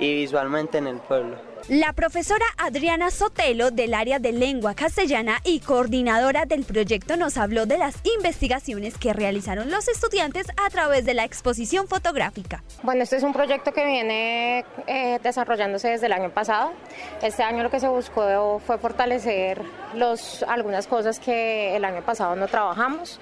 [0.00, 1.47] y visualmente en el pueblo.
[1.68, 7.66] La profesora Adriana Sotelo del área de lengua castellana y coordinadora del proyecto nos habló
[7.66, 12.64] de las investigaciones que realizaron los estudiantes a través de la exposición fotográfica.
[12.82, 16.72] Bueno, este es un proyecto que viene eh, desarrollándose desde el año pasado.
[17.20, 19.60] Este año lo que se buscó fue fortalecer
[20.46, 23.20] algunas cosas que el año pasado no trabajamos.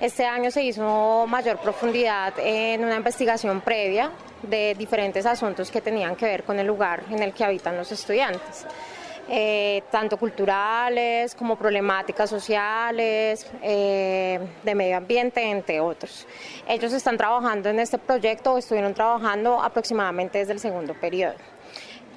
[0.00, 4.10] Este año se hizo mayor profundidad en una investigación previa
[4.42, 7.92] de diferentes asuntos que tenían que ver con el lugar en el que habitan los
[7.92, 8.64] estudiantes.
[9.28, 16.26] Eh, tanto culturales como problemáticas sociales, eh, de medio ambiente, entre otros.
[16.66, 21.34] Ellos están trabajando en este proyecto estuvieron trabajando aproximadamente desde el segundo periodo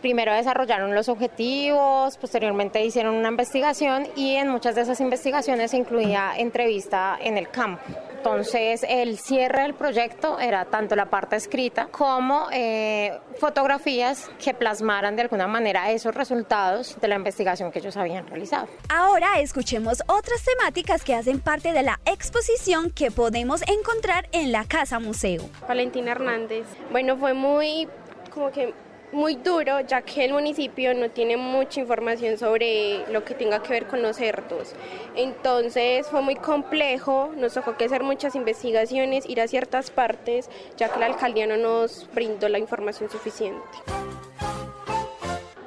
[0.03, 5.77] primero desarrollaron los objetivos, posteriormente hicieron una investigación y en muchas de esas investigaciones se
[5.77, 7.81] incluía entrevista en el campo.
[8.17, 15.15] Entonces el cierre del proyecto era tanto la parte escrita como eh, fotografías que plasmaran
[15.15, 18.67] de alguna manera esos resultados de la investigación que ellos habían realizado.
[18.89, 24.65] Ahora escuchemos otras temáticas que hacen parte de la exposición que podemos encontrar en la
[24.65, 25.49] Casa Museo.
[25.65, 26.65] Valentina Hernández.
[26.91, 27.87] Bueno, fue muy
[28.33, 28.73] como que
[29.13, 33.69] muy duro ya que el municipio no tiene mucha información sobre lo que tenga que
[33.69, 34.73] ver con los cerdos.
[35.15, 40.99] Entonces fue muy complejo, nos tocó hacer muchas investigaciones, ir a ciertas partes, ya que
[40.99, 43.61] la alcaldía no nos brindó la información suficiente.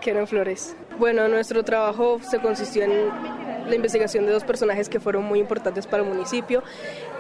[0.01, 0.77] Keren Flores.
[0.99, 3.09] Bueno, nuestro trabajo se consistió en
[3.69, 6.63] la investigación de dos personajes que fueron muy importantes para el municipio,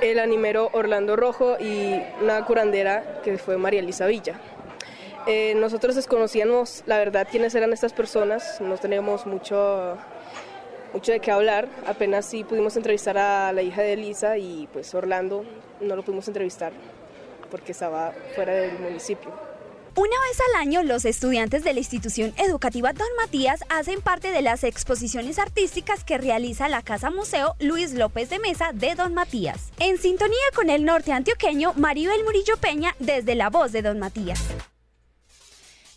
[0.01, 4.39] el animero Orlando Rojo y una curandera que fue María Elisa Villa.
[5.27, 9.97] Eh, nosotros desconocíamos la verdad quiénes eran estas personas, no teníamos mucho,
[10.93, 14.95] mucho de qué hablar, apenas sí pudimos entrevistar a la hija de Elisa y pues
[14.95, 15.45] Orlando
[15.81, 16.73] no lo pudimos entrevistar
[17.51, 19.33] porque estaba fuera del municipio.
[19.97, 24.43] Una vez al año, los estudiantes de la institución educativa Don Matías hacen parte de
[24.43, 29.73] las exposiciones artísticas que realiza la Casa Museo Luis López de Mesa de Don Matías.
[29.81, 34.39] En sintonía con el norte antioqueño, Maribel Murillo Peña desde La Voz de Don Matías.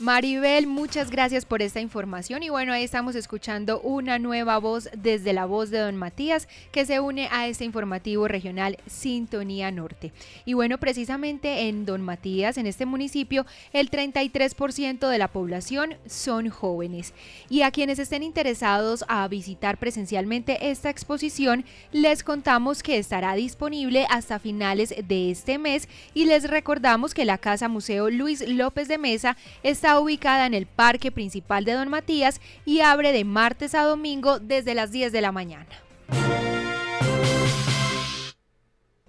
[0.01, 5.33] Maribel, muchas gracias por esta información y bueno, ahí estamos escuchando una nueva voz desde
[5.33, 10.13] la voz de don Matías que se une a este informativo regional Sintonía Norte.
[10.45, 16.49] Y bueno, precisamente en don Matías, en este municipio, el 33% de la población son
[16.49, 17.13] jóvenes.
[17.49, 24.07] Y a quienes estén interesados a visitar presencialmente esta exposición, les contamos que estará disponible
[24.09, 28.97] hasta finales de este mes y les recordamos que la Casa Museo Luis López de
[28.97, 33.83] Mesa está ubicada en el Parque Principal de Don Matías y abre de martes a
[33.83, 35.69] domingo desde las 10 de la mañana.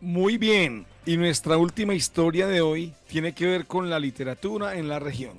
[0.00, 4.88] Muy bien, y nuestra última historia de hoy tiene que ver con la literatura en
[4.88, 5.34] la región.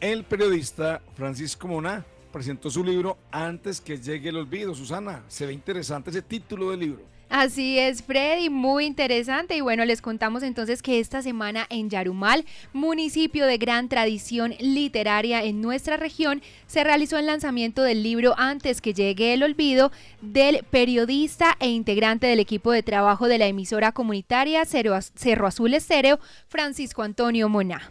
[0.00, 4.74] El periodista Francisco Moná presentó su libro Antes que llegue el olvido.
[4.74, 7.11] Susana, se ve interesante ese título del libro.
[7.34, 9.56] Así es, Freddy, muy interesante.
[9.56, 15.42] Y bueno, les contamos entonces que esta semana en Yarumal, municipio de gran tradición literaria
[15.42, 20.62] en nuestra región, se realizó el lanzamiento del libro Antes que llegue el olvido del
[20.70, 27.02] periodista e integrante del equipo de trabajo de la emisora comunitaria Cerro Azul Estéreo, Francisco
[27.02, 27.90] Antonio Moná.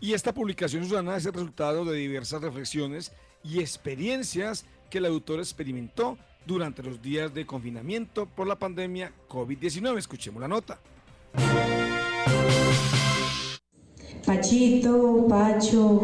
[0.00, 3.10] Y esta publicación, Susana, es el resultado de diversas reflexiones
[3.42, 9.98] y experiencias que el autor experimentó durante los días de confinamiento por la pandemia COVID-19.
[9.98, 10.78] Escuchemos la nota.
[14.26, 16.02] Pachito, Pacho,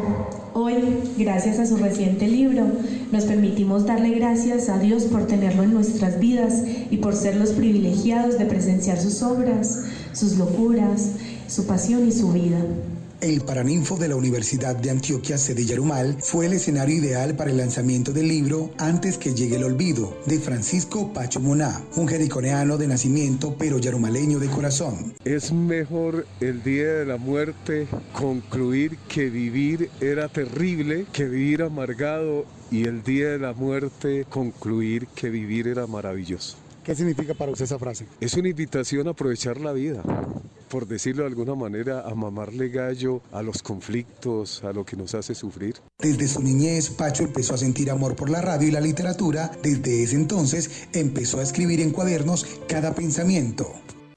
[0.52, 0.74] hoy,
[1.16, 2.64] gracias a su reciente libro,
[3.12, 7.50] nos permitimos darle gracias a Dios por tenerlo en nuestras vidas y por ser los
[7.50, 11.12] privilegiados de presenciar sus obras, sus locuras,
[11.46, 12.58] su pasión y su vida.
[13.20, 17.56] El Paraninfo de la Universidad de Antioquia, sede Yarumal, fue el escenario ideal para el
[17.56, 22.86] lanzamiento del libro Antes que llegue el olvido, de Francisco Pacho Moná, un jericoneano de
[22.86, 25.14] nacimiento pero yarumaleño de corazón.
[25.24, 32.46] Es mejor el día de la muerte concluir que vivir era terrible, que vivir amargado
[32.70, 36.56] y el día de la muerte concluir que vivir era maravilloso.
[36.84, 38.06] ¿Qué significa para usted esa frase?
[38.20, 40.04] Es una invitación a aprovechar la vida
[40.68, 45.14] por decirlo de alguna manera, a mamarle gallo a los conflictos, a lo que nos
[45.14, 45.76] hace sufrir.
[45.98, 49.50] Desde su niñez, Pacho empezó a sentir amor por la radio y la literatura.
[49.62, 53.66] Desde ese entonces empezó a escribir en cuadernos cada pensamiento.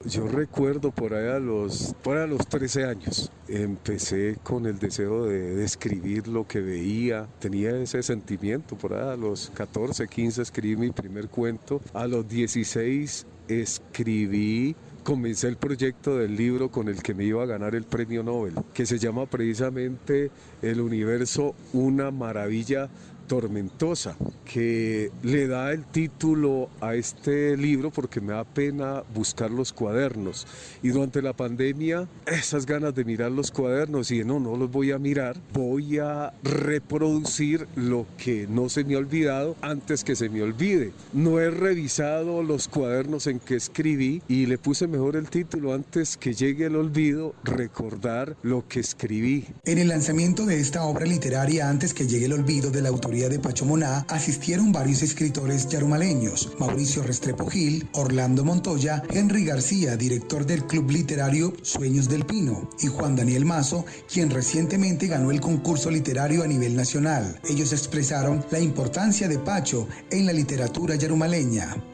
[0.04, 3.30] Yo recuerdo por ahí a los, por los 13 años.
[3.46, 7.28] Empecé con el deseo de, de, escribir lo que veía.
[7.38, 8.76] Tenía ese sentimiento.
[8.76, 11.80] Por ahí a los 14, 15 escribí mi primer cuento.
[11.94, 17.46] A los 16 escribí comencé el proyecto del libro con el que me iba a
[17.46, 20.30] ganar el premio Nobel, que se llama precisamente
[20.62, 22.88] El universo, una maravilla
[23.32, 24.14] tormentosa,
[24.44, 30.46] que le da el título a este libro porque me da pena buscar los cuadernos.
[30.82, 34.92] Y durante la pandemia, esas ganas de mirar los cuadernos y no, no los voy
[34.92, 40.28] a mirar, voy a reproducir lo que no se me ha olvidado antes que se
[40.28, 40.92] me olvide.
[41.14, 46.18] No he revisado los cuadernos en que escribí y le puse mejor el título antes
[46.18, 49.46] que llegue el olvido, recordar lo que escribí.
[49.64, 52.90] En el lanzamiento de esta obra literaria, antes que llegue el olvido de la
[53.22, 59.96] autoría de Pacho Moná, asistieron varios escritores yarumaleños, Mauricio Restrepo Gil, Orlando Montoya, Henry García,
[59.96, 65.40] director del club literario Sueños del Pino, y Juan Daniel Mazo, quien recientemente ganó el
[65.40, 67.40] concurso literario a nivel nacional.
[67.48, 71.91] Ellos expresaron la importancia de Pacho en la literatura yarumaleña.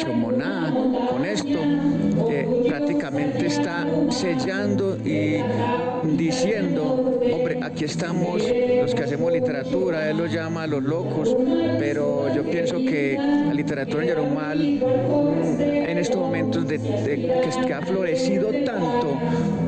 [0.00, 0.72] Pacho Moná
[1.10, 1.58] con esto
[2.66, 5.42] prácticamente está sellando y
[6.16, 8.42] diciendo, hombre, aquí estamos
[8.80, 11.36] los que hacemos literatura, él lo llama los locos,
[11.78, 14.60] pero yo pienso que la literatura en Yarumal
[15.60, 16.78] en estos momentos de,
[17.66, 19.18] que ha florecido tanto,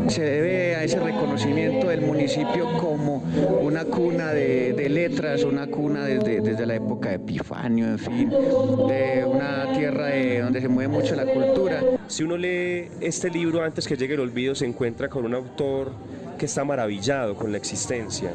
[0.08, 3.22] se debe a ese reconocimiento del municipio como
[3.60, 9.24] una cuna de, letras, una cuna desde, desde, la época de Epifanio, en fin, de
[9.24, 10.10] una tierra
[10.42, 11.82] donde se mueve mucho la cultura.
[12.08, 15.92] Si uno lee este libro antes que llegue el olvido, se encuentra con un autor
[16.38, 18.32] que está maravillado con la existencia,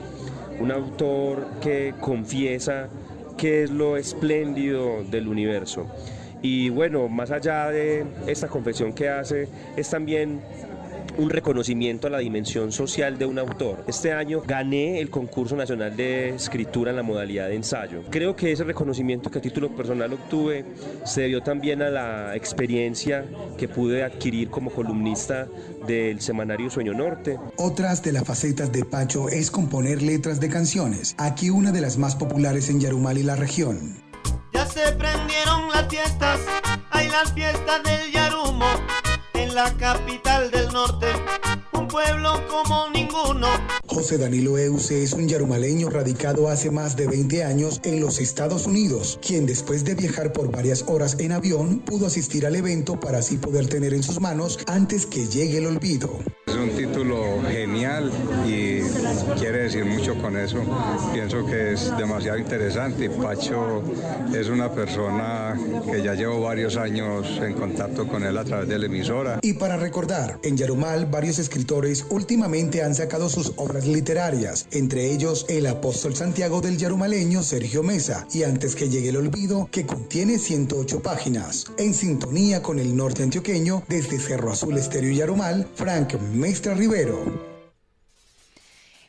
[0.59, 2.89] un autor que confiesa
[3.37, 5.85] qué es lo espléndido del universo.
[6.41, 10.41] Y bueno, más allá de esta confesión que hace, es también
[11.17, 13.83] un reconocimiento a la dimensión social de un autor.
[13.87, 18.03] Este año gané el concurso nacional de escritura en la modalidad de ensayo.
[18.09, 20.65] Creo que ese reconocimiento que a título personal obtuve
[21.05, 23.25] se debió también a la experiencia
[23.57, 25.47] que pude adquirir como columnista
[25.87, 27.39] del semanario Sueño Norte.
[27.57, 31.15] Otras de las facetas de Pacho es componer letras de canciones.
[31.17, 33.97] Aquí una de las más populares en Yarumal y la región.
[34.53, 36.39] Ya se prendieron las fiestas,
[36.91, 38.65] hay las fiestas del Yarumo
[39.57, 41.07] la capital del norte,
[41.73, 43.47] un pueblo como ninguno.
[43.87, 48.67] José Danilo Euse es un yarumaleño radicado hace más de 20 años en los Estados
[48.67, 53.17] Unidos, quien después de viajar por varias horas en avión pudo asistir al evento para
[53.17, 56.19] así poder tener en sus manos antes que llegue el olvido.
[56.45, 58.11] Es un título genial
[58.47, 58.76] y
[59.37, 60.59] quiere decir mucho con eso.
[61.13, 63.09] Pienso que es demasiado interesante.
[63.09, 63.83] Pacho
[64.33, 65.57] es una persona
[65.89, 69.53] que ya llevo varios años en contacto con él a través de la emisora y
[69.53, 75.65] para recordar, en Yarumal varios escritores últimamente han sacado sus obras literarias, entre ellos el
[75.67, 81.01] apóstol Santiago del Yarumaleño Sergio Mesa y Antes que llegue el olvido, que contiene 108
[81.01, 81.65] páginas.
[81.77, 87.56] En sintonía con el norte antioqueño, desde Cerro Azul Estéreo Yarumal, Frank Mestre Rivero.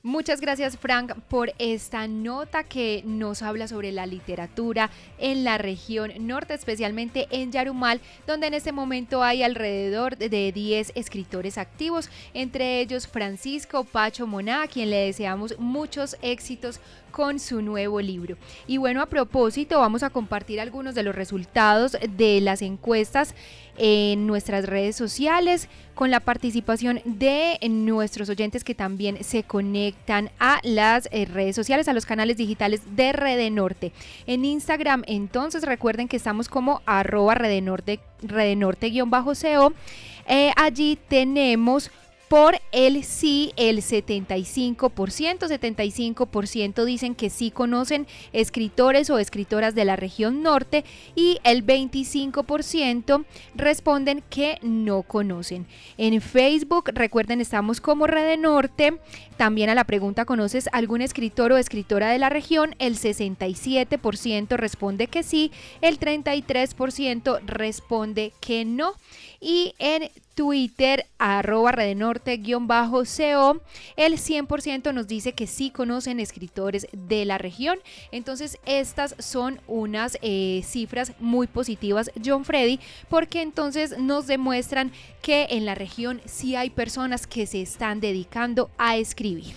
[0.09, 4.88] Muchas gracias Frank por esta nota que nos habla sobre la literatura
[5.18, 10.92] en la región norte, especialmente en Yarumal, donde en este momento hay alrededor de 10
[10.94, 16.80] escritores activos, entre ellos Francisco Pacho Moná, a quien le deseamos muchos éxitos
[17.11, 18.38] con su nuevo libro.
[18.66, 23.34] Y bueno, a propósito, vamos a compartir algunos de los resultados de las encuestas
[23.78, 30.60] en nuestras redes sociales con la participación de nuestros oyentes que también se conectan a
[30.62, 33.92] las eh, redes sociales, a los canales digitales de Rede Norte.
[34.26, 39.72] En Instagram, entonces recuerden que estamos como arroba Redenorte, Redenorte-co.
[40.28, 41.90] Eh, allí tenemos
[42.28, 49.96] por el sí, el 75%, 75% dicen que sí conocen escritores o escritoras de la
[49.96, 53.24] región norte y el 25%
[53.54, 55.66] responden que no conocen.
[55.96, 58.98] En Facebook, recuerden, estamos como Red Norte.
[59.36, 62.74] También a la pregunta, ¿conoces algún escritor o escritora de la región?
[62.78, 68.94] El 67% responde que sí, el 33% responde que no.
[69.40, 72.61] Y en Twitter, arroba redenorte-co,
[73.97, 77.80] el 100% nos dice que sí conocen escritores de la región.
[78.12, 82.78] Entonces, estas son unas eh, cifras muy positivas, John Freddy,
[83.09, 88.70] porque entonces nos demuestran que en la región sí hay personas que se están dedicando
[88.78, 89.57] a escribir.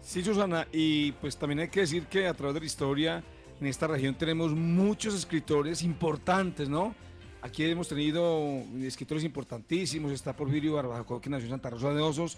[0.00, 3.22] Sí, Susana, y pues también hay que decir que a través de la historia
[3.60, 6.94] en esta región tenemos muchos escritores importantes, ¿no?
[7.40, 12.36] Aquí hemos tenido escritores importantísimos, está Porfirio Barbacoa que nació en Santa Rosa de Osos,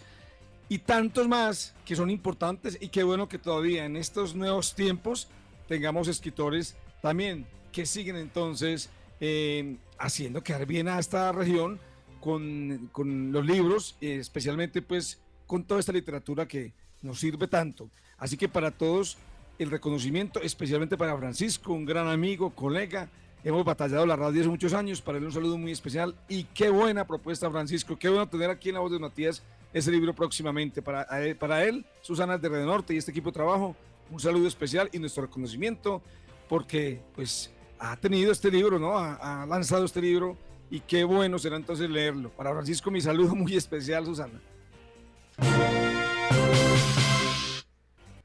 [0.69, 5.29] y tantos más que son importantes y qué bueno que todavía en estos nuevos tiempos
[5.69, 8.91] tengamos escritores también que siguen entonces
[9.21, 11.81] eh, haciendo quedar bien a esta región
[12.21, 16.73] con, con los libros, especialmente pues con toda esta literatura que
[17.03, 17.91] nos sirve tanto.
[18.19, 19.17] Así que para todos
[19.59, 23.09] el reconocimiento, especialmente para Francisco, un gran amigo, colega,
[23.43, 26.69] Hemos batallado la radio hace muchos años, para él un saludo muy especial y qué
[26.69, 30.83] buena propuesta Francisco, qué bueno tener aquí en la voz de Matías ese libro próximamente.
[30.83, 31.07] Para,
[31.39, 33.75] para él, Susana de Red Norte y este equipo de trabajo,
[34.11, 36.03] un saludo especial y nuestro reconocimiento
[36.51, 38.99] porque pues ha tenido este libro, ¿no?
[38.99, 40.37] Ha lanzado este libro
[40.71, 42.29] y qué bueno será entonces leerlo.
[42.31, 44.39] Para Francisco mi saludo muy especial, Susana.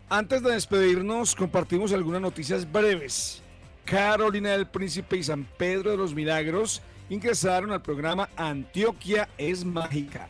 [0.09, 3.41] Antes de despedirnos, compartimos algunas noticias breves.
[3.85, 10.27] Carolina del Príncipe y San Pedro de los Milagros ingresaron al programa Antioquia es Mágica.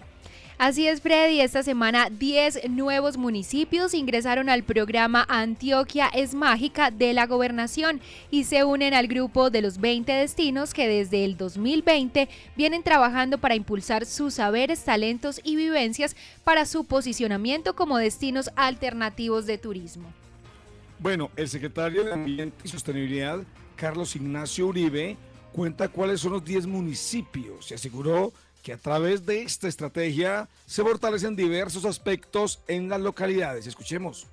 [0.57, 1.41] Así es, Freddy.
[1.41, 8.45] Esta semana 10 nuevos municipios ingresaron al programa Antioquia es Mágica de la Gobernación y
[8.45, 13.55] se unen al grupo de los 20 destinos que desde el 2020 vienen trabajando para
[13.55, 20.13] impulsar sus saberes, talentos y vivencias para su posicionamiento como destinos alternativos de turismo.
[20.99, 23.39] Bueno, el secretario de Ambiente y Sostenibilidad,
[23.75, 25.17] Carlos Ignacio Uribe,
[25.51, 27.65] cuenta cuáles son los 10 municipios.
[27.65, 28.31] Se aseguró
[28.63, 33.67] que a través de esta estrategia se fortalecen diversos aspectos en las localidades.
[33.67, 34.27] Escuchemos.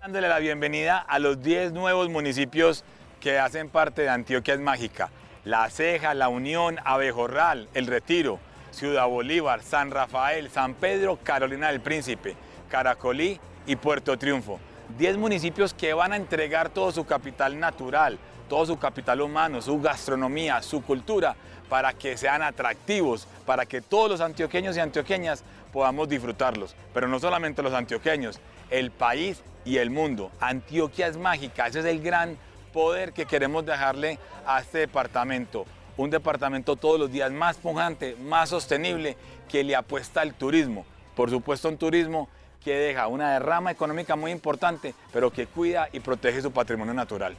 [0.00, 2.84] Dándole la bienvenida a los 10 nuevos municipios
[3.20, 5.10] que hacen parte de Antioquia es Mágica.
[5.44, 8.38] La Ceja, La Unión, Abejorral, El Retiro,
[8.72, 12.36] Ciudad Bolívar, San Rafael, San Pedro, Carolina del Príncipe,
[12.68, 14.60] Caracolí y Puerto Triunfo.
[14.98, 18.18] 10 municipios que van a entregar todo su capital natural,
[18.48, 21.34] todo su capital humano, su gastronomía, su cultura,
[21.68, 26.76] para que sean atractivos, para que todos los antioqueños y antioqueñas podamos disfrutarlos.
[26.92, 28.40] Pero no solamente los antioqueños,
[28.70, 30.30] el país y el mundo.
[30.40, 32.36] Antioquia es mágica, ese es el gran
[32.72, 35.64] poder que queremos dejarle a este departamento.
[35.96, 39.16] Un departamento todos los días más pujante, más sostenible,
[39.48, 40.84] que le apuesta al turismo.
[41.14, 42.28] Por supuesto, un turismo
[42.64, 47.36] que deja una derrama económica muy importante, pero que cuida y protege su patrimonio natural.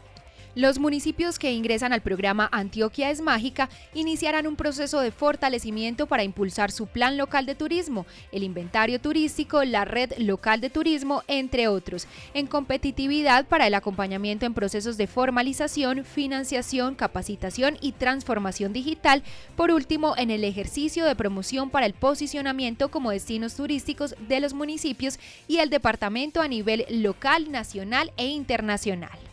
[0.56, 6.24] Los municipios que ingresan al programa Antioquia es Mágica iniciarán un proceso de fortalecimiento para
[6.24, 11.68] impulsar su plan local de turismo, el inventario turístico, la red local de turismo, entre
[11.68, 19.24] otros, en competitividad para el acompañamiento en procesos de formalización, financiación, capacitación y transformación digital,
[19.56, 24.54] por último, en el ejercicio de promoción para el posicionamiento como destinos turísticos de los
[24.54, 29.33] municipios y el departamento a nivel local, nacional e internacional.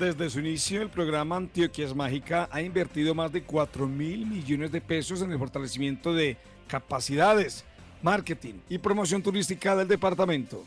[0.00, 4.72] Desde su inicio, el programa Antioquia es Mágica ha invertido más de 4 mil millones
[4.72, 6.38] de pesos en el fortalecimiento de
[6.68, 7.66] capacidades,
[8.00, 10.64] marketing y promoción turística del departamento.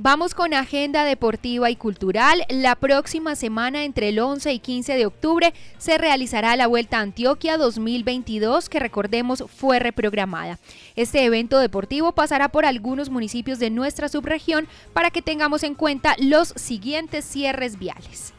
[0.00, 2.44] Vamos con agenda deportiva y cultural.
[2.50, 7.00] La próxima semana, entre el 11 y 15 de octubre, se realizará la Vuelta a
[7.00, 10.60] Antioquia 2022, que recordemos fue reprogramada.
[10.94, 16.14] Este evento deportivo pasará por algunos municipios de nuestra subregión para que tengamos en cuenta
[16.20, 18.32] los siguientes cierres viales.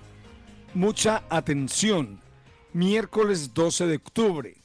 [0.73, 2.21] Mucha atención.
[2.71, 4.55] Miércoles 12 de octubre.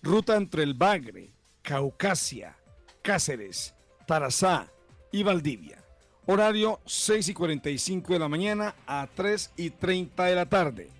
[0.00, 1.32] Ruta entre el Bagre,
[1.62, 2.56] Caucasia,
[3.02, 3.74] Cáceres,
[4.06, 4.68] Tarazá
[5.10, 5.85] y Valdivia
[6.26, 10.90] Horario 6 y 45 de la mañana a 3 y 30 de la tarde.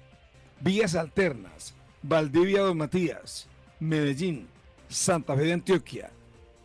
[0.61, 1.77] Vías alternas.
[2.09, 3.49] Valdivia Don Matías,
[3.81, 4.47] Medellín,
[4.89, 6.11] Santa Fe de Antioquia,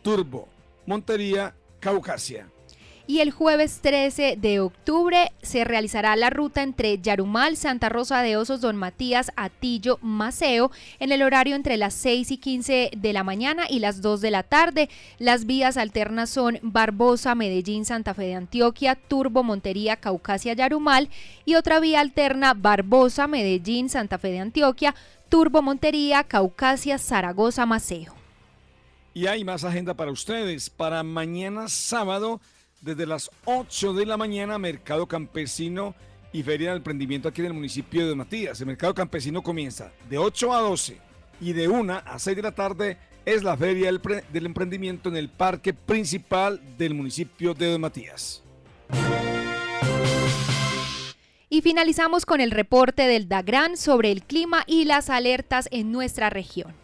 [0.00, 0.48] Turbo,
[0.86, 2.48] Montería, Caucasia
[3.06, 8.36] y el jueves 13 de octubre se realizará la ruta entre Yarumal, Santa Rosa de
[8.36, 13.24] Osos, Don Matías, Atillo, Maceo en el horario entre las 6 y 15 de la
[13.24, 14.88] mañana y las 2 de la tarde.
[15.18, 21.08] Las vías alternas son Barbosa, Medellín, Santa Fe de Antioquia, Turbo, Montería, Caucasia, Yarumal
[21.44, 24.94] y otra vía alterna Barbosa, Medellín, Santa Fe de Antioquia,
[25.28, 28.14] Turbo, Montería, Caucasia, Zaragoza, Maceo.
[29.14, 30.70] Y hay más agenda para ustedes.
[30.70, 32.40] Para mañana sábado
[32.82, 35.94] desde las 8 de la mañana, Mercado Campesino
[36.32, 38.60] y Feria del Emprendimiento aquí en el municipio de Matías.
[38.60, 40.98] El Mercado Campesino comienza de 8 a 12
[41.40, 45.28] y de 1 a 6 de la tarde es la Feria del, Emprendimiento en el
[45.28, 48.42] parque principal del municipio de Don Matías.
[51.48, 56.30] Y finalizamos con el reporte del DAGRAN sobre el clima y las alertas en nuestra
[56.30, 56.74] región.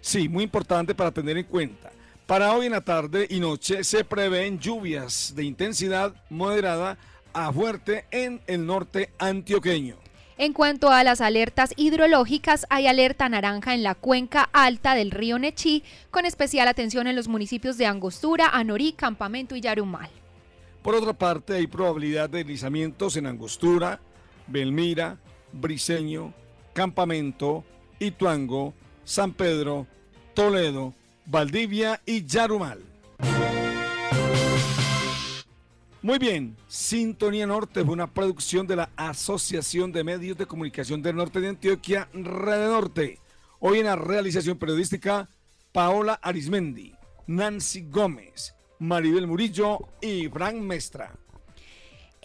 [0.00, 1.92] Sí, muy importante para tener en cuenta.
[2.26, 6.96] Para hoy en la tarde y noche se prevén lluvias de intensidad moderada
[7.34, 9.96] a fuerte en el norte antioqueño.
[10.38, 15.38] En cuanto a las alertas hidrológicas, hay alerta naranja en la cuenca alta del río
[15.38, 20.08] Nechí, con especial atención en los municipios de Angostura, Anorí, Campamento y Yarumal.
[20.82, 24.00] Por otra parte, hay probabilidad de deslizamientos en Angostura,
[24.46, 25.18] Belmira,
[25.52, 26.32] Briseño,
[26.72, 27.64] Campamento,
[27.98, 28.72] Ituango,
[29.04, 29.86] San Pedro,
[30.32, 30.94] Toledo,
[31.26, 32.82] Valdivia y Yarumal.
[36.02, 41.16] Muy bien, Sintonía Norte es una producción de la Asociación de Medios de Comunicación del
[41.16, 43.18] Norte de Antioquia, Red Norte.
[43.58, 45.30] Hoy en la realización periodística,
[45.72, 46.94] Paola Arismendi,
[47.26, 51.23] Nancy Gómez, Maribel Murillo y Frank Mestra.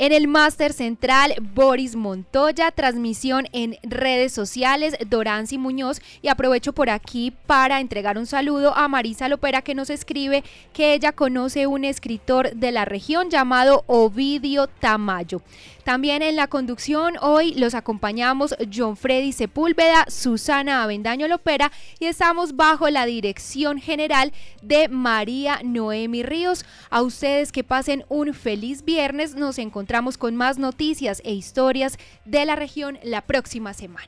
[0.02, 6.00] En el máster central, Boris Montoya, transmisión en redes sociales, Doranzi Muñoz.
[6.22, 10.94] Y aprovecho por aquí para entregar un saludo a Marisa Lopera que nos escribe que
[10.94, 15.42] ella conoce un escritor de la región llamado Ovidio Tamayo.
[15.84, 22.56] También en la conducción hoy los acompañamos John Freddy Sepúlveda, Susana Avendaño Lopera y estamos
[22.56, 24.32] bajo la dirección general
[24.62, 26.64] de María Noemi Ríos.
[26.90, 29.89] A ustedes que pasen un feliz viernes, nos encontramos
[30.20, 34.08] con más noticias e historias de la región la próxima semana.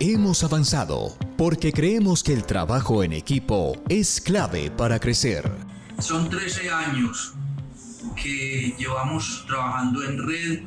[0.00, 5.48] Hemos avanzado porque creemos que el trabajo en equipo es clave para crecer.
[6.00, 7.34] Son 13 años
[8.16, 10.60] que llevamos trabajando en red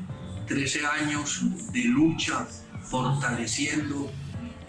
[0.47, 1.41] 13 años
[1.73, 2.47] de lucha
[2.82, 4.09] fortaleciendo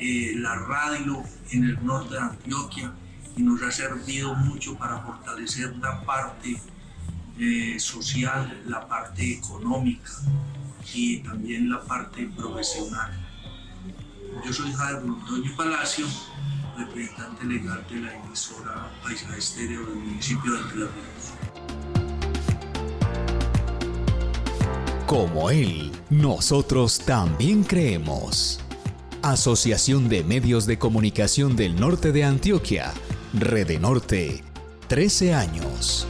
[0.00, 2.92] eh, la radio en el norte de Antioquia
[3.36, 6.60] y nos ha servido mucho para fortalecer la parte
[7.38, 10.10] eh, social, la parte económica
[10.94, 13.12] y también la parte profesional.
[14.44, 16.06] Yo soy Javier Montoño Palacio,
[16.78, 20.88] representante legal de la emisora Paisa Estéreo del municipio de Entre
[25.06, 28.60] Como él, nosotros también creemos.
[29.22, 32.92] Asociación de Medios de Comunicación del Norte de Antioquia,
[33.40, 34.42] Rede Norte,
[34.88, 36.06] 13 años.